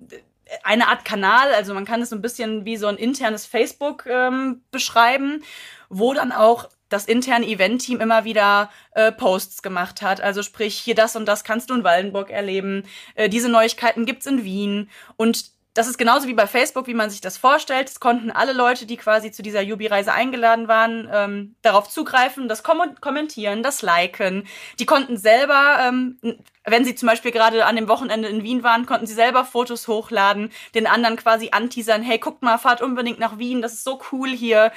[0.63, 4.05] eine Art Kanal, also man kann es so ein bisschen wie so ein internes Facebook
[4.05, 5.43] ähm, beschreiben,
[5.89, 10.19] wo dann auch das interne Event-Team immer wieder äh, Posts gemacht hat.
[10.19, 12.83] Also sprich, hier das und das kannst du in Waldenburg erleben.
[13.15, 14.89] Äh, diese Neuigkeiten gibt's in Wien.
[15.15, 17.87] Und das ist genauso wie bei Facebook, wie man sich das vorstellt.
[17.87, 22.63] Es konnten alle Leute, die quasi zu dieser Jubi-Reise eingeladen waren, ähm, darauf zugreifen, das
[22.63, 24.47] kom kommentieren, das liken.
[24.79, 26.19] Die konnten selber, ähm,
[26.65, 29.87] wenn sie zum Beispiel gerade an dem Wochenende in Wien waren, konnten sie selber Fotos
[29.87, 34.01] hochladen, den anderen quasi anteasern, hey, guckt mal, fahrt unbedingt nach Wien, das ist so
[34.11, 34.73] cool hier.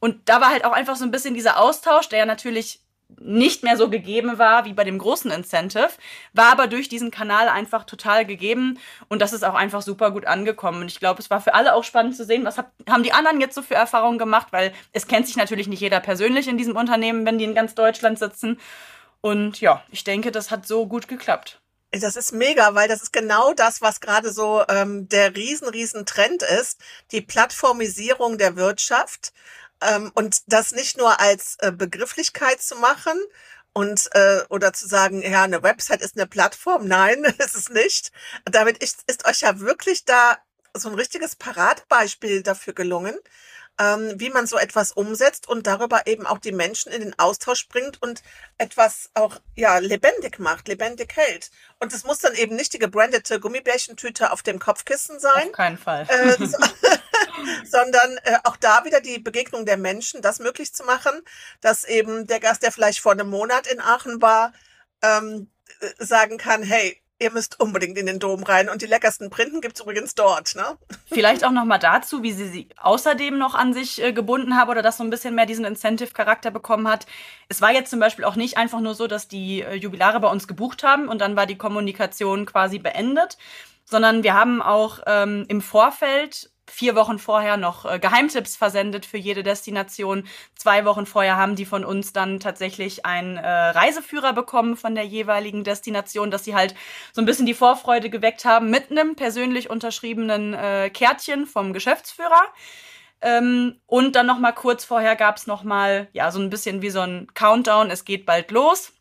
[0.00, 2.80] Und da war halt auch einfach so ein bisschen dieser Austausch, der ja natürlich
[3.20, 5.90] nicht mehr so gegeben war wie bei dem großen Incentive,
[6.34, 10.26] war aber durch diesen Kanal einfach total gegeben und das ist auch einfach super gut
[10.26, 10.82] angekommen.
[10.82, 13.40] Und ich glaube, es war für alle auch spannend zu sehen, was haben die anderen
[13.40, 16.76] jetzt so für Erfahrungen gemacht, weil es kennt sich natürlich nicht jeder persönlich in diesem
[16.76, 18.58] Unternehmen, wenn die in ganz Deutschland sitzen.
[19.20, 21.60] Und ja, ich denke, das hat so gut geklappt.
[21.90, 26.04] Das ist mega, weil das ist genau das, was gerade so ähm, der riesen, riesen
[26.04, 26.78] Trend ist,
[27.12, 29.32] die Plattformisierung der Wirtschaft.
[29.80, 33.18] Ähm, und das nicht nur als äh, Begrifflichkeit zu machen
[33.72, 36.86] und äh, oder zu sagen, ja, eine Website ist eine Plattform.
[36.88, 38.12] Nein, ist es nicht.
[38.44, 40.38] Damit ist, ist euch ja wirklich da
[40.74, 43.16] so ein richtiges Paradbeispiel dafür gelungen,
[43.78, 47.68] ähm, wie man so etwas umsetzt und darüber eben auch die Menschen in den Austausch
[47.68, 48.22] bringt und
[48.58, 51.50] etwas auch ja lebendig macht, lebendig hält.
[51.78, 55.48] Und es muss dann eben nicht die gebrandete Gummibärchentüte auf dem Kopfkissen sein.
[55.48, 56.06] Auf keinen Fall.
[56.08, 56.58] Äh, so,
[57.64, 61.20] sondern äh, auch da wieder die Begegnung der Menschen, das möglich zu machen,
[61.60, 64.52] dass eben der Gast, der vielleicht vor einem Monat in Aachen war,
[65.02, 69.28] ähm, äh, sagen kann, hey, Ihr müsst unbedingt in den Dom rein und die leckersten
[69.28, 70.54] Printen gibt's übrigens dort.
[70.54, 70.78] Ne?
[71.06, 74.70] Vielleicht auch noch mal dazu, wie sie sie außerdem noch an sich äh, gebunden haben
[74.70, 77.06] oder das so ein bisschen mehr diesen Incentive-Charakter bekommen hat.
[77.48, 80.28] Es war jetzt zum Beispiel auch nicht einfach nur so, dass die äh, Jubilare bei
[80.28, 83.36] uns gebucht haben und dann war die Kommunikation quasi beendet,
[83.84, 89.16] sondern wir haben auch ähm, im Vorfeld vier Wochen vorher noch äh, Geheimtipps versendet für
[89.16, 90.24] jede Destination.
[90.54, 95.04] Zwei Wochen vorher haben die von uns dann tatsächlich einen äh, Reiseführer bekommen von der
[95.04, 96.74] jeweiligen Destination, dass sie halt
[97.12, 102.42] so ein bisschen die Vorfreude geweckt haben mit einem persönlich unterschriebenen äh, Kärtchen vom Geschäftsführer.
[103.20, 106.82] Ähm, und dann noch mal kurz vorher gab es noch mal ja so ein bisschen
[106.82, 107.90] wie so ein Countdown.
[107.90, 108.92] Es geht bald los.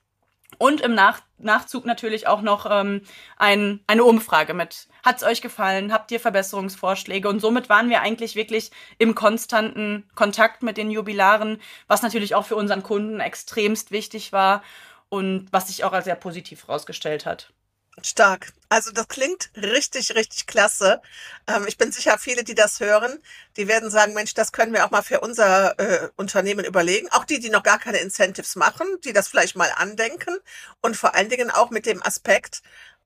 [0.57, 3.01] Und im Nach Nachzug natürlich auch noch ähm,
[3.37, 7.29] ein, eine Umfrage mit, hat's euch gefallen, habt ihr Verbesserungsvorschläge?
[7.29, 12.45] Und somit waren wir eigentlich wirklich im konstanten Kontakt mit den Jubilaren, was natürlich auch
[12.45, 14.63] für unseren Kunden extremst wichtig war
[15.09, 17.53] und was sich auch als sehr positiv herausgestellt hat.
[18.03, 18.53] Stark.
[18.69, 21.01] Also das klingt richtig, richtig klasse.
[21.47, 23.19] Ähm, ich bin sicher, viele, die das hören,
[23.55, 27.09] die werden sagen, Mensch, das können wir auch mal für unser äh, Unternehmen überlegen.
[27.11, 30.37] Auch die, die noch gar keine Incentives machen, die das vielleicht mal andenken.
[30.81, 32.61] Und vor allen Dingen auch mit dem Aspekt,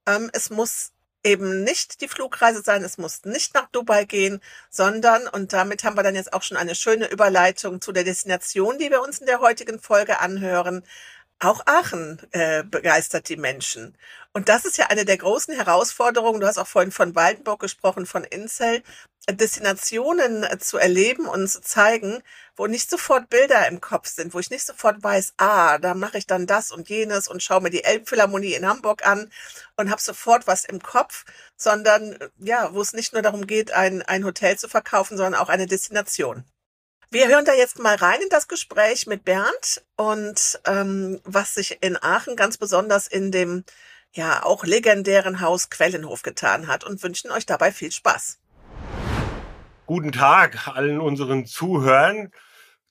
[0.06, 0.92] ähm, es muss
[1.24, 5.96] eben nicht die Flugreise sein, es muss nicht nach Dubai gehen, sondern, und damit haben
[5.96, 9.26] wir dann jetzt auch schon eine schöne Überleitung zu der Destination, die wir uns in
[9.26, 10.84] der heutigen Folge anhören,
[11.42, 13.98] Auch Aachen äh, begeistert die Menschen.
[14.32, 16.40] Und das ist ja eine der großen Herausforderungen.
[16.40, 18.82] Du hast auch vorhin von Waldenburg gesprochen, von Incel.
[19.28, 22.22] Destinationen äh, zu erleben und zu zeigen,
[22.56, 26.18] wo nicht sofort Bilder im Kopf sind, wo ich nicht sofort weiß, ah, da mache
[26.18, 29.30] ich dann das und jenes und schaue mir die Elbphilharmonie in Hamburg an
[29.76, 31.24] und habe sofort was im Kopf,
[31.56, 35.40] sondern äh, ja, wo es nicht nur darum geht, ein, ein Hotel zu verkaufen, sondern
[35.40, 36.44] auch eine Destination.
[37.12, 41.76] Wir hören da jetzt mal rein in das Gespräch mit Bernd und ähm, was sich
[41.82, 43.64] in Aachen ganz besonders in dem
[44.12, 48.40] ja auch legendären Haus Quellenhof getan hat und wünschen euch dabei viel Spaß.
[49.84, 52.30] Guten Tag allen unseren Zuhörern,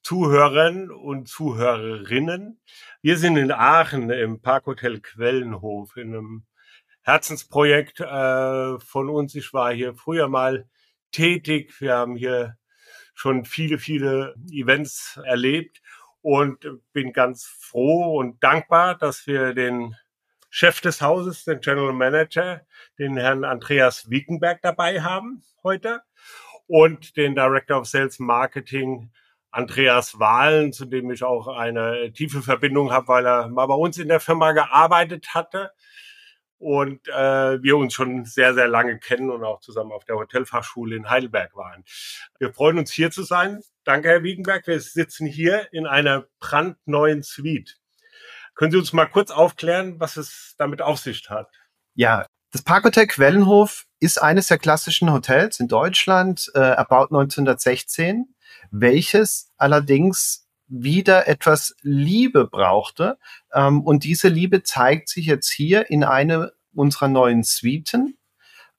[0.03, 2.61] Zuhörern und Zuhörerinnen.
[3.01, 6.45] Wir sind in Aachen im Parkhotel Quellenhof in einem
[7.01, 9.33] Herzensprojekt äh, von uns.
[9.33, 10.69] Ich war hier früher mal
[11.11, 11.81] tätig.
[11.81, 12.55] Wir haben hier
[13.13, 15.81] schon viele, viele Events erlebt
[16.21, 19.95] und bin ganz froh und dankbar, dass wir den
[20.49, 22.61] Chef des Hauses, den General Manager,
[22.99, 26.01] den Herrn Andreas Wiekenberg dabei haben heute
[26.67, 29.11] und den Director of Sales Marketing
[29.51, 33.97] Andreas Wahlen, zu dem ich auch eine tiefe Verbindung habe, weil er mal bei uns
[33.97, 35.71] in der Firma gearbeitet hatte
[36.61, 40.95] und äh, wir uns schon sehr, sehr lange kennen und auch zusammen auf der Hotelfachschule
[40.95, 41.83] in Heidelberg waren.
[42.37, 43.61] Wir freuen uns hier zu sein.
[43.83, 44.67] Danke, Herr Wiegenberg.
[44.67, 47.77] Wir sitzen hier in einer brandneuen Suite.
[48.53, 51.49] Können Sie uns mal kurz aufklären, was es damit auf sich hat?
[51.95, 58.35] Ja, das Parkhotel Quellenhof ist eines der klassischen Hotels in Deutschland, äh, erbaut 1916,
[58.69, 63.17] welches allerdings wieder etwas Liebe brauchte.
[63.53, 68.17] Ähm, und diese Liebe zeigt sich jetzt hier in eine unserer neuen Suiten.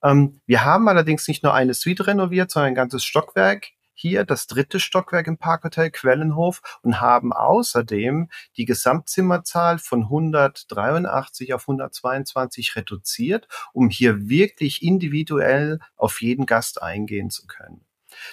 [0.02, 4.46] Ähm, wir haben allerdings nicht nur eine Suite renoviert, sondern ein ganzes Stockwerk hier das
[4.46, 13.46] dritte Stockwerk im Parkhotel Quellenhof und haben außerdem die Gesamtzimmerzahl von 183 auf 122 reduziert,
[13.72, 17.84] um hier wirklich individuell auf jeden Gast eingehen zu können.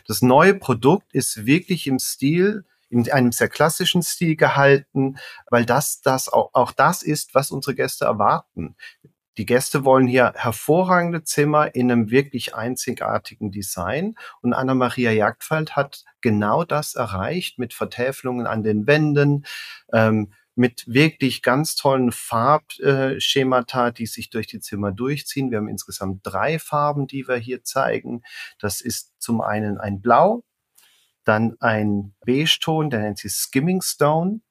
[0.08, 5.18] Das neue Produkt ist wirklich im Stil in einem sehr klassischen Stil gehalten,
[5.50, 8.76] weil das, das auch, auch das ist, was unsere Gäste erwarten.
[9.38, 14.16] Die Gäste wollen hier hervorragende Zimmer in einem wirklich einzigartigen Design.
[14.42, 19.46] Und Anna-Maria Jagdfeld hat genau das erreicht mit Vertäfelungen an den Wänden,
[19.94, 25.52] ähm, mit wirklich ganz tollen Farbschemata, die sich durch die Zimmer durchziehen.
[25.52, 28.24] Wir haben insgesamt drei Farben, die wir hier zeigen.
[28.60, 30.44] Das ist zum einen ein Blau,
[31.30, 34.42] dann ein Beige-Ton, der nennt sich Skimming Stone,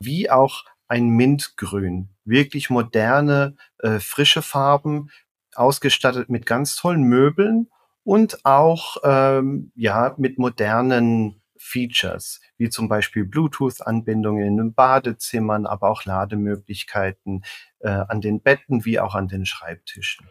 [0.00, 2.08] wie auch ein Mintgrün.
[2.24, 5.10] Wirklich moderne, äh, frische Farben,
[5.54, 7.70] ausgestattet mit ganz tollen Möbeln
[8.02, 15.88] und auch ähm, ja mit modernen Features, wie zum Beispiel Bluetooth-Anbindungen in den Badezimmern, aber
[15.88, 17.44] auch Lademöglichkeiten
[17.78, 20.28] äh, an den Betten wie auch an den Schreibtischen.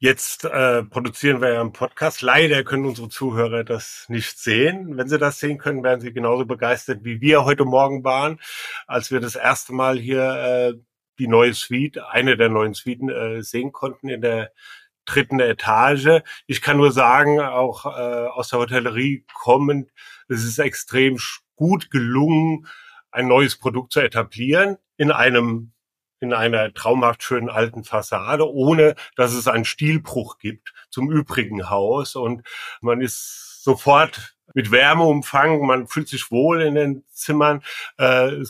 [0.00, 2.22] Jetzt äh, produzieren wir ja einen Podcast.
[2.22, 4.96] Leider können unsere Zuhörer das nicht sehen.
[4.96, 8.38] Wenn sie das sehen können, werden sie genauso begeistert, wie wir heute Morgen waren,
[8.86, 10.74] als wir das erste Mal hier äh,
[11.18, 14.52] die neue Suite, eine der neuen Suiten äh, sehen konnten in der
[15.04, 16.22] dritten Etage.
[16.46, 19.90] Ich kann nur sagen, auch äh, aus der Hotellerie kommend,
[20.28, 21.18] es ist extrem
[21.56, 22.68] gut gelungen,
[23.10, 25.72] ein neues Produkt zu etablieren in einem
[26.20, 32.16] in einer traumhaft schönen alten Fassade, ohne dass es einen Stilbruch gibt zum übrigen Haus.
[32.16, 32.42] Und
[32.80, 37.62] man ist sofort mit Wärme umfangen, man fühlt sich wohl in den Zimmern.
[37.98, 38.44] Äh,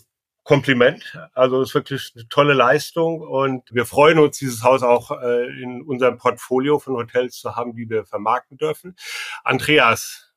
[0.48, 1.18] Kompliment.
[1.34, 5.44] Also es ist wirklich eine tolle Leistung und wir freuen uns, dieses Haus auch äh,
[5.62, 8.96] in unserem Portfolio von Hotels zu haben, die wir vermarkten dürfen.
[9.44, 10.27] Andreas,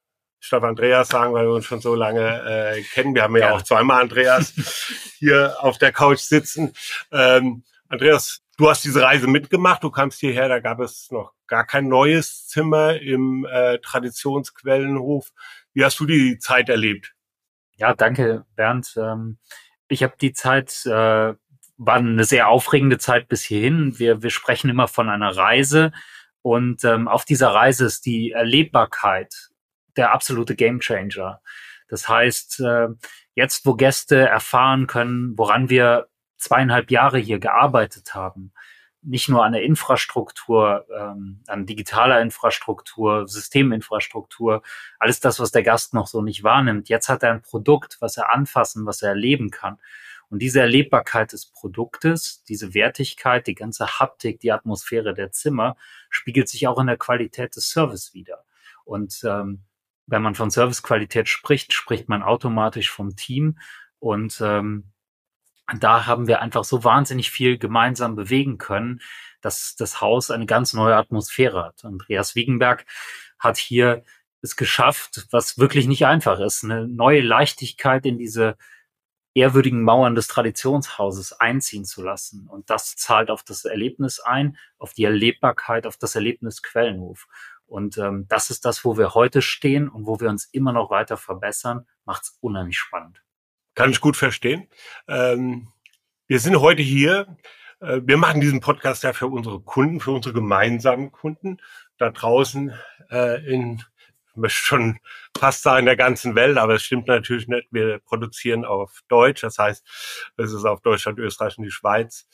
[0.41, 3.13] ich darf Andreas sagen, weil wir uns schon so lange äh, kennen.
[3.13, 4.53] Wir haben ja, ja auch zweimal Andreas
[5.19, 6.73] hier auf der Couch sitzen.
[7.11, 9.83] Ähm, Andreas, du hast diese Reise mitgemacht.
[9.83, 15.31] Du kamst hierher, da gab es noch gar kein neues Zimmer im äh, Traditionsquellenhof.
[15.73, 17.13] Wie hast du die Zeit erlebt?
[17.75, 18.95] Ja, danke, Bernd.
[18.97, 19.37] Ähm,
[19.89, 20.89] ich habe die Zeit, äh,
[21.77, 23.99] war eine sehr aufregende Zeit bis hierhin.
[23.99, 25.91] Wir, wir sprechen immer von einer Reise.
[26.41, 29.50] Und ähm, auf dieser Reise ist die Erlebbarkeit
[29.97, 31.41] der absolute Gamechanger.
[31.87, 32.89] Das heißt, äh,
[33.35, 38.53] jetzt, wo Gäste erfahren können, woran wir zweieinhalb Jahre hier gearbeitet haben,
[39.03, 44.61] nicht nur an der Infrastruktur, ähm, an digitaler Infrastruktur, Systeminfrastruktur,
[44.99, 46.87] alles das, was der Gast noch so nicht wahrnimmt.
[46.89, 49.79] Jetzt hat er ein Produkt, was er anfassen, was er erleben kann.
[50.29, 55.75] Und diese Erlebbarkeit des Produktes, diese Wertigkeit, die ganze Haptik, die Atmosphäre der Zimmer
[56.09, 58.45] spiegelt sich auch in der Qualität des Service wieder.
[58.85, 59.63] Und ähm,
[60.11, 63.57] wenn man von Servicequalität spricht, spricht man automatisch vom Team.
[63.99, 64.91] Und ähm,
[65.79, 69.01] da haben wir einfach so wahnsinnig viel gemeinsam bewegen können,
[69.39, 71.85] dass das Haus eine ganz neue Atmosphäre hat.
[71.85, 72.85] Andreas Wiegenberg
[73.39, 74.03] hat hier
[74.41, 78.57] es geschafft, was wirklich nicht einfach ist, eine neue Leichtigkeit in diese
[79.33, 82.47] ehrwürdigen Mauern des Traditionshauses einziehen zu lassen.
[82.49, 87.27] Und das zahlt auf das Erlebnis ein, auf die Erlebbarkeit, auf das Erlebnis Quellenhof.
[87.71, 90.89] Und ähm, das ist das, wo wir heute stehen und wo wir uns immer noch
[90.89, 93.23] weiter verbessern, macht es unheimlich spannend.
[93.75, 94.67] Kann ich gut verstehen.
[95.07, 95.69] Ähm,
[96.27, 97.37] wir sind heute hier.
[97.79, 101.59] Äh, wir machen diesen Podcast ja für unsere Kunden, für unsere gemeinsamen Kunden
[101.97, 102.73] da draußen
[103.09, 103.81] äh, in
[104.47, 104.99] schon
[105.37, 107.67] fast sagen, in der ganzen Welt, aber es stimmt natürlich nicht.
[107.71, 109.85] Wir produzieren auf Deutsch, das heißt,
[110.37, 112.27] es ist auf Deutschland, Österreich und die Schweiz.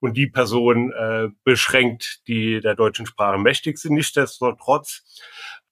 [0.00, 3.94] Und die Person äh, beschränkt, die der deutschen Sprache mächtig sind.
[3.94, 5.02] Nichtsdestotrotz,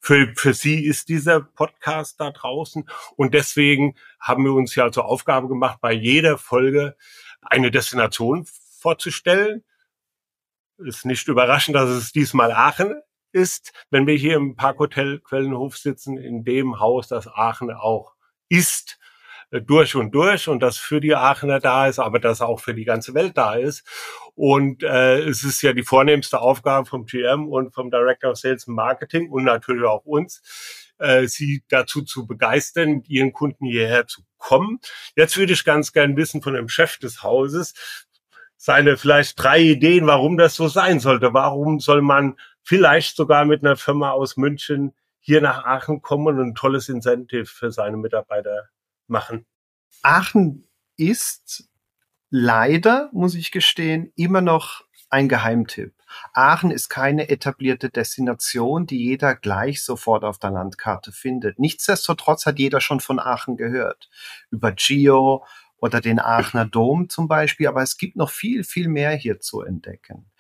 [0.01, 2.89] für, für sie ist dieser Podcast da draußen.
[3.17, 6.97] Und deswegen haben wir uns ja zur Aufgabe gemacht, bei jeder Folge
[7.41, 8.47] eine Destination
[8.81, 9.63] vorzustellen.
[10.79, 13.01] Ist nicht überraschend, dass es diesmal Aachen
[13.33, 18.15] ist, wenn wir hier im Parkhotel Quellenhof sitzen, in dem Haus, das Aachen auch
[18.49, 18.99] ist,
[19.53, 22.75] äh, durch und durch und das für die Aachener da ist, aber das auch für
[22.75, 23.87] die ganze Welt da ist.
[24.35, 28.67] Und äh, es ist ja die vornehmste Aufgabe vom GM und vom Director of Sales
[28.67, 34.07] and Marketing und natürlich auch uns, äh, sie dazu zu begeistern, mit ihren Kunden hierher
[34.07, 34.81] zu kommen.
[35.17, 37.75] Jetzt würde ich ganz gern wissen von dem Chef des Hauses,
[38.57, 41.35] seine vielleicht drei Ideen, warum das so sein sollte.
[41.35, 46.51] Warum soll man vielleicht sogar mit einer Firma aus München hier nach Aachen kommen und
[46.51, 48.69] ein tolles Incentive für seine Mitarbeiter
[49.07, 49.47] machen.
[50.03, 51.69] Aachen ist
[52.31, 55.95] leider, muss ich gestehen, immer noch ein Geheimtipp.
[56.33, 61.59] Aachen ist keine etablierte Destination, die jeder gleich sofort auf der Landkarte findet.
[61.59, 64.09] Nichtsdestotrotz hat jeder schon von Aachen gehört.
[64.51, 65.45] Über Gio
[65.77, 69.63] oder den Aachener Dom zum Beispiel, aber es gibt noch viel, viel mehr hier zu
[69.63, 70.31] entdecken.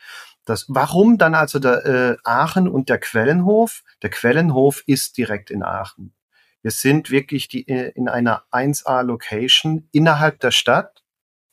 [0.44, 3.82] Das, warum dann also der äh, Aachen und der Quellenhof?
[4.02, 6.14] Der Quellenhof ist direkt in Aachen.
[6.62, 11.02] Wir sind wirklich die, äh, in einer 1A-Location innerhalb der Stadt.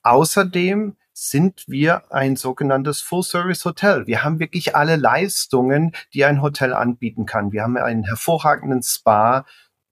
[0.04, 4.08] Außerdem sind wir ein sogenanntes Full-Service-Hotel.
[4.08, 7.52] Wir haben wirklich alle Leistungen, die ein Hotel anbieten kann.
[7.52, 9.46] Wir haben einen hervorragenden Spa,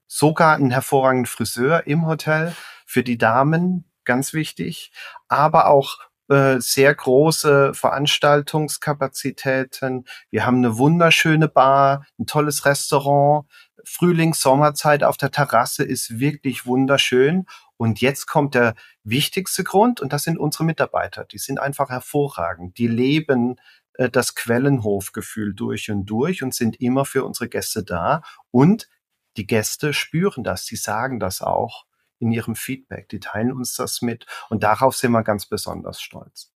[0.08, 4.94] sogar einen hervorragenden Friseur im Hotel für die Damen, ganz wichtig,
[5.28, 10.06] aber auch äh, sehr große Veranstaltungskapazitäten.
[10.30, 13.48] Wir haben eine wunderschöne Bar, ein tolles Restaurant.
[13.86, 17.46] Frühlings, Sommerzeit auf der Terrasse ist wirklich wunderschön.
[17.78, 21.26] Und jetzt kommt der wichtigste Grund und das sind unsere Mitarbeiter.
[21.26, 22.78] Die sind einfach hervorragend.
[22.78, 23.56] Die leben
[23.94, 28.22] äh, das Quellenhofgefühl durch und durch und sind immer für unsere Gäste da.
[28.52, 28.90] Und
[29.38, 31.87] die Gäste spüren das, die sagen das auch
[32.20, 33.10] in ihrem Feedback.
[33.10, 36.52] Die teilen uns das mit und darauf sind wir ganz besonders stolz.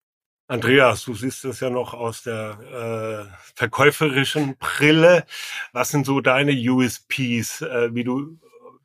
[0.48, 5.26] Andreas, du siehst es ja noch aus der äh, verkäuferischen Brille.
[5.72, 8.38] Was sind so deine USPs, äh, wie du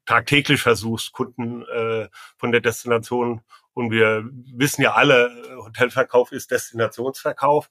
[0.05, 3.43] tagtäglich versuchst, Kunden äh, von der Destination
[3.75, 7.69] und wir wissen ja alle, Hotelverkauf ist Destinationsverkauf,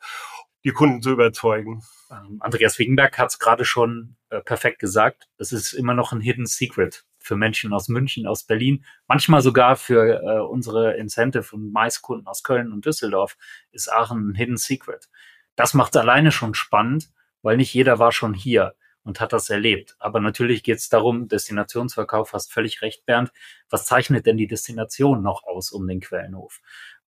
[0.63, 1.81] die Kunden zu überzeugen.
[2.11, 5.29] Ähm, Andreas Wiegenberg hat es gerade schon äh, perfekt gesagt.
[5.37, 9.75] Es ist immer noch ein Hidden Secret für Menschen aus München, aus Berlin, manchmal sogar
[9.75, 13.35] für äh, unsere Incentive und Maiskunden aus Köln und Düsseldorf
[13.71, 15.09] ist Aachen ein Hidden Secret.
[15.55, 17.09] Das macht alleine schon spannend,
[17.41, 19.95] weil nicht jeder war schon hier und hat das erlebt.
[19.97, 23.31] Aber natürlich geht es darum, Destinationsverkauf, hast völlig recht, Bernd.
[23.69, 26.61] Was zeichnet denn die Destination noch aus um den Quellenhof?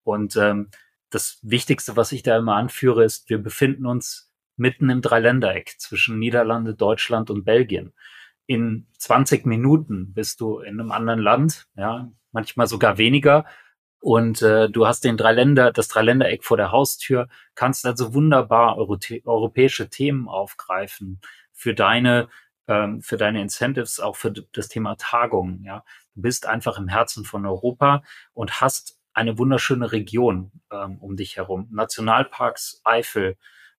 [0.03, 0.69] Und ähm,
[1.11, 6.17] das Wichtigste, was ich da immer anführe, ist, wir befinden uns mitten im Dreiländereck zwischen
[6.17, 7.93] Niederlande, Deutschland und Belgien
[8.47, 13.45] in 20 Minuten bist du in einem anderen Land, ja, manchmal sogar weniger.
[13.99, 19.89] Und äh, du hast den Dreiländer, das Dreiländereck vor der Haustür, kannst also wunderbar europäische
[19.89, 21.19] Themen aufgreifen
[21.51, 22.29] für deine,
[22.67, 25.63] ähm, für deine Incentives, auch für das Thema Tagungen.
[25.63, 25.83] Ja,
[26.15, 31.37] du bist einfach im Herzen von Europa und hast eine wunderschöne Region ähm, um dich
[31.37, 31.67] herum.
[31.71, 33.35] Nationalparks Eifel,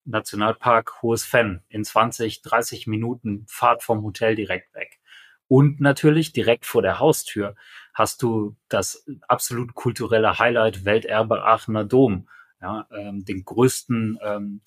[0.09, 4.99] Nationalpark Hohes Fenn in 20, 30 Minuten Fahrt vom Hotel direkt weg.
[5.47, 7.55] Und natürlich direkt vor der Haustür
[7.95, 12.29] hast du das absolut kulturelle Highlight Welterbe Aachener Dom,
[12.61, 14.61] ja, ähm, den größten ähm,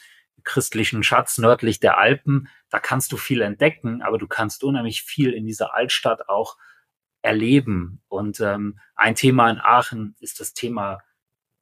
[0.44, 2.48] christlichen Schatz nördlich der Alpen.
[2.70, 6.58] Da kannst du viel entdecken, aber du kannst unheimlich viel in dieser Altstadt auch
[7.22, 8.02] erleben.
[8.08, 11.00] Und ähm, ein Thema in Aachen ist das Thema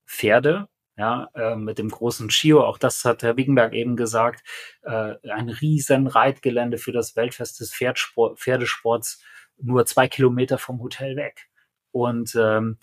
[0.05, 0.69] Pferde
[0.99, 4.43] ja, äh, mit dem großen Chio, auch das hat Herr Wiggenberg eben gesagt,
[4.83, 9.23] äh, ein riesen Reitgelände für das Weltfest des Pferdsport, Pferdesports
[9.61, 11.47] nur zwei Kilometer vom Hotel weg.
[11.91, 12.79] Und ähm,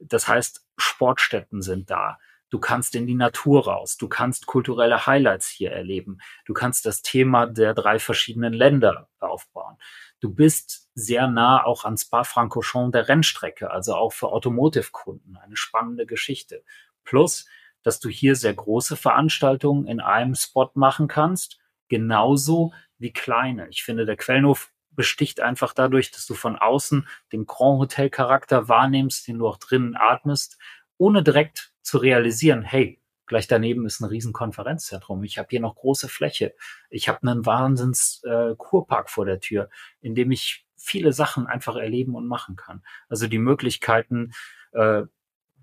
[0.00, 2.18] das heißt, Sportstätten sind da.
[2.50, 3.96] Du kannst in die Natur raus.
[3.96, 6.18] Du kannst kulturelle Highlights hier erleben.
[6.46, 9.76] Du kannst das Thema der drei verschiedenen Länder aufbauen.
[10.18, 15.36] Du bist sehr nah auch an Spa-Francorchamps der Rennstrecke, also auch für Automotive-Kunden.
[15.36, 16.64] Eine spannende Geschichte.
[17.04, 17.46] Plus,
[17.82, 21.58] dass du hier sehr große Veranstaltungen in einem Spot machen kannst,
[21.88, 23.68] genauso wie kleine.
[23.68, 28.68] Ich finde, der Quellenhof besticht einfach dadurch, dass du von außen den Grand Hotel Charakter
[28.68, 30.58] wahrnimmst, den du auch drinnen atmest,
[30.98, 35.22] ohne direkt zu realisieren, hey, gleich daneben ist ein riesen Konferenzzentrum.
[35.22, 36.54] Ich habe hier noch große Fläche.
[36.90, 39.70] Ich habe einen Wahnsinns äh, Kurpark vor der Tür,
[40.00, 42.82] in dem ich viele Sachen einfach erleben und machen kann.
[43.08, 44.32] Also die Möglichkeiten
[44.72, 45.02] äh,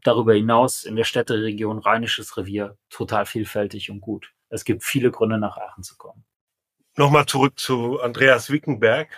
[0.04, 4.34] darüber hinaus in der Städteregion Rheinisches Revier total vielfältig und gut.
[4.50, 6.24] Es gibt viele Gründe, nach Aachen zu kommen.
[6.96, 9.10] Nochmal zurück zu Andreas Wickenberg.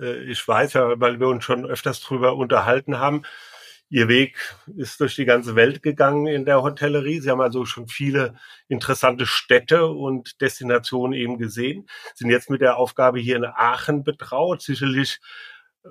[0.00, 3.22] Äh, ich weiß ja, weil wir uns schon öfters drüber unterhalten haben,
[3.88, 4.36] Ihr Weg
[4.76, 7.20] ist durch die ganze Welt gegangen in der Hotellerie.
[7.20, 8.34] Sie haben also schon viele
[8.66, 14.60] interessante Städte und Destinationen eben gesehen, sind jetzt mit der Aufgabe hier in Aachen betraut.
[14.60, 15.20] Sicherlich
[15.84, 15.88] äh,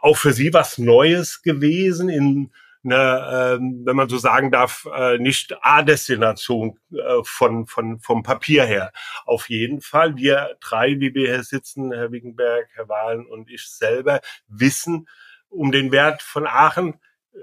[0.00, 2.52] auch für Sie was Neues gewesen in
[2.84, 8.64] eine, ähm, wenn man so sagen darf, äh, nicht A-Destination äh, von, von, vom Papier
[8.64, 8.92] her.
[9.24, 10.16] Auf jeden Fall.
[10.16, 15.08] Wir drei, wie wir hier sitzen, Herr Wickenberg, Herr Wahlen und ich selber, wissen
[15.48, 16.94] um den Wert von Aachen.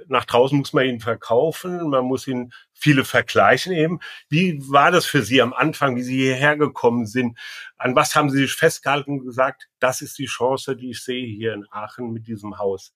[0.07, 3.99] Nach draußen muss man ihn verkaufen, man muss ihn viele vergleichen eben.
[4.29, 7.39] Wie war das für Sie am Anfang, wie Sie hierher gekommen sind?
[7.77, 11.25] An was haben Sie sich festgehalten und gesagt, das ist die Chance, die ich sehe
[11.25, 12.93] hier in Aachen mit diesem Haus?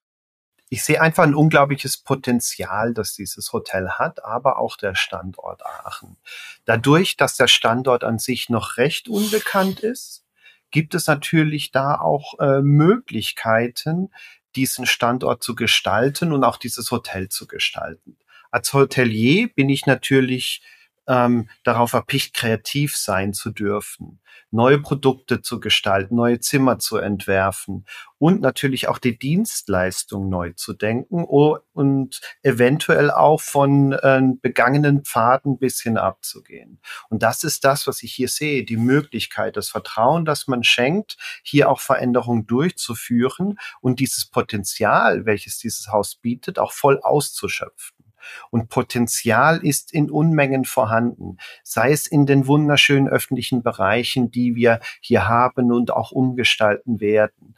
[0.73, 6.17] Ich sehe einfach ein unglaubliches Potenzial, das dieses Hotel hat, aber auch der Standort Aachen.
[6.65, 10.25] Dadurch, dass der Standort an sich noch recht unbekannt ist,
[10.71, 14.09] gibt es natürlich da auch äh, Möglichkeiten,
[14.55, 18.17] diesen Standort zu gestalten und auch dieses Hotel zu gestalten.
[18.49, 20.63] Als Hotelier bin ich natürlich
[21.07, 24.19] ähm, darauf erpicht, kreativ sein zu dürfen,
[24.51, 27.85] neue Produkte zu gestalten, neue Zimmer zu entwerfen
[28.19, 35.57] und natürlich auch die Dienstleistung neu zu denken und eventuell auch von äh, begangenen Pfaden
[35.57, 36.79] bisschen abzugehen.
[37.09, 41.17] Und das ist das, was ich hier sehe, die Möglichkeit, das Vertrauen, das man schenkt,
[41.43, 48.02] hier auch Veränderungen durchzuführen und dieses Potenzial, welches dieses Haus bietet, auch voll auszuschöpfen.
[48.49, 54.79] Und Potenzial ist in Unmengen vorhanden, sei es in den wunderschönen öffentlichen Bereichen, die wir
[55.01, 57.55] hier haben und auch umgestalten werden,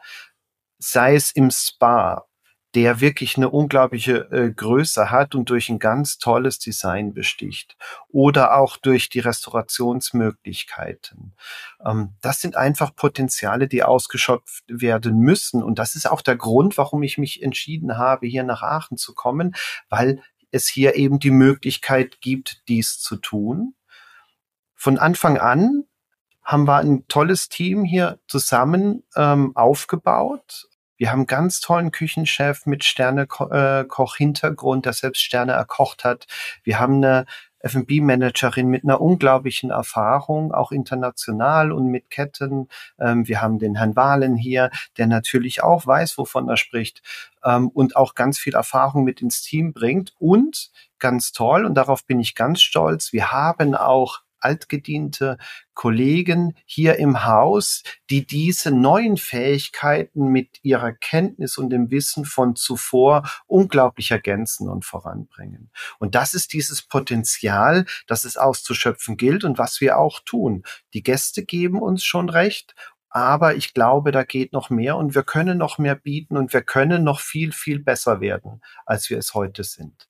[0.77, 2.25] sei es im Spa,
[2.75, 7.77] der wirklich eine unglaubliche äh, Größe hat und durch ein ganz tolles Design besticht.
[8.09, 11.35] Oder auch durch die Restaurationsmöglichkeiten.
[11.85, 15.63] Ähm, das sind einfach Potenziale, die ausgeschöpft werden müssen.
[15.63, 19.13] Und das ist auch der Grund, warum ich mich entschieden habe, hier nach Aachen zu
[19.13, 19.55] kommen,
[19.87, 20.21] weil
[20.55, 23.75] es hier eben die Möglichkeit gibt, dies zu tun.
[24.73, 25.83] Von Anfang an
[26.43, 30.67] haben wir ein tolles Team hier zusammen ähm, aufgebaut.
[30.97, 36.25] Wir haben einen ganz tollen Küchenchef mit Sternekoch-Hintergrund, der selbst Sterne erkocht hat.
[36.63, 37.25] Wir haben eine
[37.65, 42.69] F&B-Managerin mit einer unglaublichen Erfahrung, auch international und mit Ketten.
[42.99, 47.01] Ähm, wir haben den Herrn Wahlen hier, der natürlich auch weiß, wovon er spricht
[47.43, 50.13] ähm, und auch ganz viel Erfahrung mit ins Team bringt.
[50.19, 55.37] Und ganz toll, und darauf bin ich ganz stolz, wir haben auch altgediente
[55.73, 62.55] Kollegen hier im Haus, die diese neuen Fähigkeiten mit ihrer Kenntnis und dem Wissen von
[62.55, 65.71] zuvor unglaublich ergänzen und voranbringen.
[65.99, 70.63] Und das ist dieses Potenzial, das es auszuschöpfen gilt und was wir auch tun.
[70.93, 72.75] Die Gäste geben uns schon recht
[73.15, 76.61] aber ich glaube, da geht noch mehr und wir können noch mehr bieten und wir
[76.61, 80.09] können noch viel, viel besser werden, als wir es heute sind.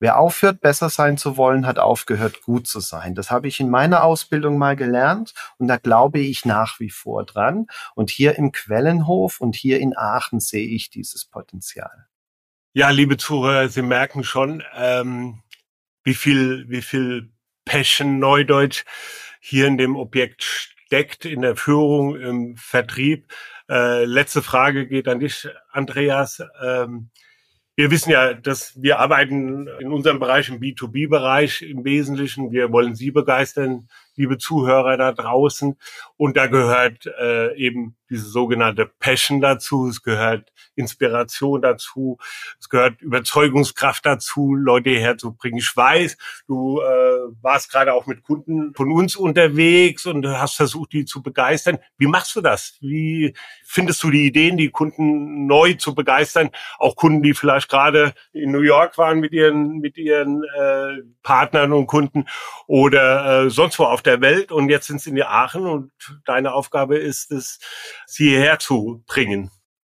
[0.00, 3.14] Wer aufhört, besser sein zu wollen, hat aufgehört, gut zu sein.
[3.14, 7.24] Das habe ich in meiner Ausbildung mal gelernt und da glaube ich nach wie vor
[7.24, 7.66] dran.
[7.96, 12.06] Und hier im Quellenhof und hier in Aachen sehe ich dieses Potenzial.
[12.74, 15.42] Ja, liebe Zuhörer, Sie merken schon, ähm,
[16.04, 17.32] wie viel, wie viel
[17.64, 18.84] Passion Neudeutsch
[19.40, 23.32] hier in dem Objekt steckt, in der Führung, im Vertrieb.
[23.68, 26.42] Äh, letzte Frage geht an dich, Andreas.
[26.62, 27.10] Ähm,
[27.78, 32.50] wir wissen ja, dass wir arbeiten in unserem Bereich, im B2B-Bereich im Wesentlichen.
[32.50, 33.88] Wir wollen Sie begeistern,
[34.18, 35.76] liebe Zuhörer da draußen.
[36.16, 42.18] Und da gehört äh, eben diese sogenannte Passion dazu, es gehört Inspiration dazu,
[42.58, 45.58] es gehört Überzeugungskraft dazu, Leute herzubringen.
[45.58, 46.16] Ich weiß,
[46.46, 46.84] du äh,
[47.42, 51.78] warst gerade auch mit Kunden von uns unterwegs und hast versucht, die zu begeistern.
[51.98, 52.78] Wie machst du das?
[52.80, 56.50] Wie findest du die Ideen, die Kunden neu zu begeistern?
[56.78, 61.72] Auch Kunden, die vielleicht gerade in New York waren mit ihren mit ihren äh, Partnern
[61.72, 62.26] und Kunden
[62.66, 65.92] oder äh, sonst wo auf der Welt und jetzt sind sie in Aachen und
[66.24, 67.60] deine Aufgabe ist es,
[68.06, 69.50] sie hierher zu bringen.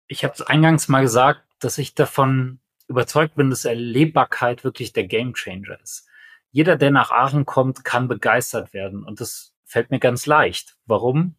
[0.07, 5.07] Ich habe es eingangs mal gesagt, dass ich davon überzeugt bin, dass Erlebbarkeit wirklich der
[5.07, 6.07] Gamechanger ist.
[6.51, 10.77] Jeder, der nach Aachen kommt, kann begeistert werden und das fällt mir ganz leicht.
[10.87, 11.35] Warum?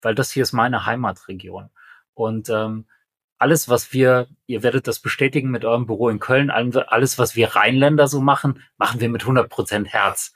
[0.00, 1.68] Weil das hier ist meine Heimatregion
[2.14, 2.86] und ähm,
[3.38, 7.48] alles, was wir, ihr werdet das bestätigen mit eurem Büro in Köln, alles, was wir
[7.48, 10.32] Rheinländer so machen, machen wir mit 100 Prozent Herz.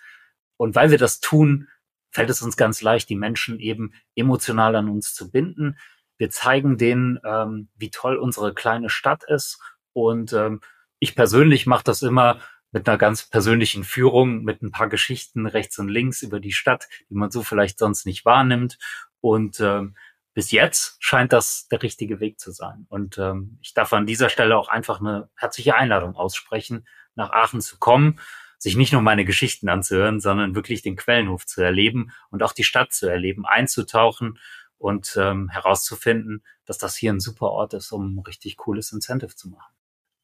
[0.61, 1.69] Und weil wir das tun,
[2.11, 5.79] fällt es uns ganz leicht, die Menschen eben emotional an uns zu binden.
[6.19, 9.59] Wir zeigen denen, ähm, wie toll unsere kleine Stadt ist.
[9.95, 10.61] Und ähm,
[10.99, 12.41] ich persönlich mache das immer
[12.73, 16.91] mit einer ganz persönlichen Führung, mit ein paar Geschichten rechts und links über die Stadt,
[17.09, 18.77] die man so vielleicht sonst nicht wahrnimmt.
[19.23, 19.97] Und ähm,
[20.35, 22.85] bis jetzt scheint das der richtige Weg zu sein.
[22.91, 27.63] Und ähm, ich darf an dieser Stelle auch einfach eine herzliche Einladung aussprechen, nach Aachen
[27.63, 28.21] zu kommen,
[28.61, 32.65] sich nicht nur meine Geschichten anzuhören, sondern wirklich den Quellenhof zu erleben und auch die
[32.65, 34.39] Stadt zu erleben, einzutauchen
[34.77, 39.35] und ähm, herauszufinden, dass das hier ein super Ort ist, um ein richtig cooles Incentive
[39.35, 39.73] zu machen.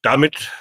[0.02, 0.52] Damit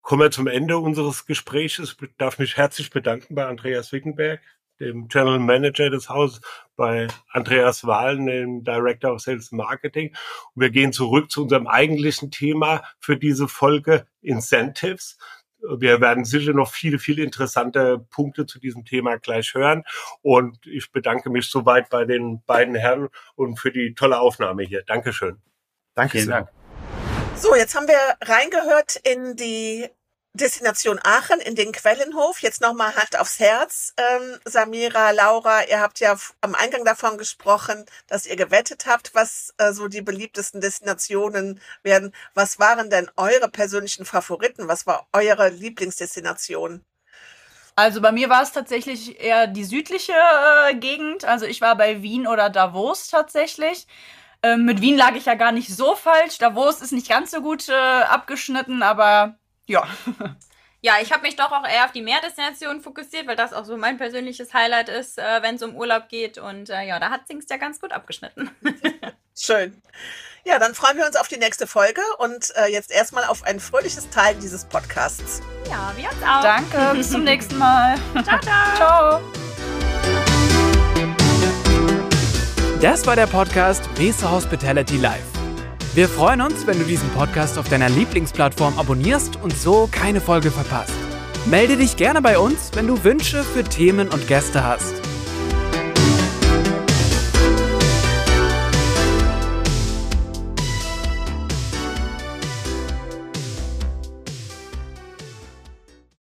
[0.00, 1.78] kommen wir zum Ende unseres Gesprächs.
[1.80, 4.40] Ich darf mich herzlich bedanken bei Andreas Wickenberg,
[4.78, 6.40] dem General Manager des Hauses,
[6.76, 10.14] bei Andreas Wahlen, dem Director of Sales Marketing.
[10.54, 15.18] Und wir gehen zurück zu unserem eigentlichen Thema für diese Folge, Incentives.
[15.78, 19.84] Wir werden sicher noch viele, viele interessante Punkte zu diesem Thema gleich hören.
[20.22, 24.82] Und ich bedanke mich soweit bei den beiden Herren und für die tolle Aufnahme hier.
[24.82, 25.40] Dankeschön.
[25.94, 26.18] Danke.
[26.18, 26.48] Vielen Dank.
[27.36, 29.88] So, jetzt haben wir reingehört in die
[30.36, 32.42] Destination Aachen in den Quellenhof.
[32.42, 33.94] Jetzt nochmal Hand aufs Herz.
[33.96, 39.54] Ähm, Samira, Laura, ihr habt ja am Eingang davon gesprochen, dass ihr gewettet habt, was
[39.58, 42.12] äh, so die beliebtesten Destinationen werden.
[42.34, 44.66] Was waren denn eure persönlichen Favoriten?
[44.66, 46.84] Was war eure Lieblingsdestination?
[47.76, 50.14] Also bei mir war es tatsächlich eher die südliche
[50.68, 51.24] äh, Gegend.
[51.24, 53.86] Also ich war bei Wien oder Davos tatsächlich.
[54.42, 56.38] Ähm, mit Wien lag ich ja gar nicht so falsch.
[56.38, 59.86] Davos ist nicht ganz so gut äh, abgeschnitten, aber ja.
[60.84, 63.78] Ja, ich habe mich doch auch eher auf die Meerdestination fokussiert, weil das auch so
[63.78, 66.36] mein persönliches Highlight ist, äh, wenn es um Urlaub geht.
[66.36, 68.50] Und äh, ja, da hat Zingst ja ganz gut abgeschnitten.
[69.34, 69.80] Schön.
[70.44, 73.60] Ja, dann freuen wir uns auf die nächste Folge und äh, jetzt erstmal auf ein
[73.60, 75.40] fröhliches Teil dieses Podcasts.
[75.70, 76.42] Ja, wir uns auch.
[76.42, 77.96] Danke, bis zum nächsten Mal.
[78.22, 78.76] ciao, ciao.
[78.76, 79.20] Ciao.
[82.82, 85.43] Das war der Podcast Mesa Hospitality Live.
[85.94, 90.50] Wir freuen uns, wenn du diesen Podcast auf deiner Lieblingsplattform abonnierst und so keine Folge
[90.50, 90.92] verpasst.
[91.46, 94.92] Melde dich gerne bei uns, wenn du Wünsche für Themen und Gäste hast.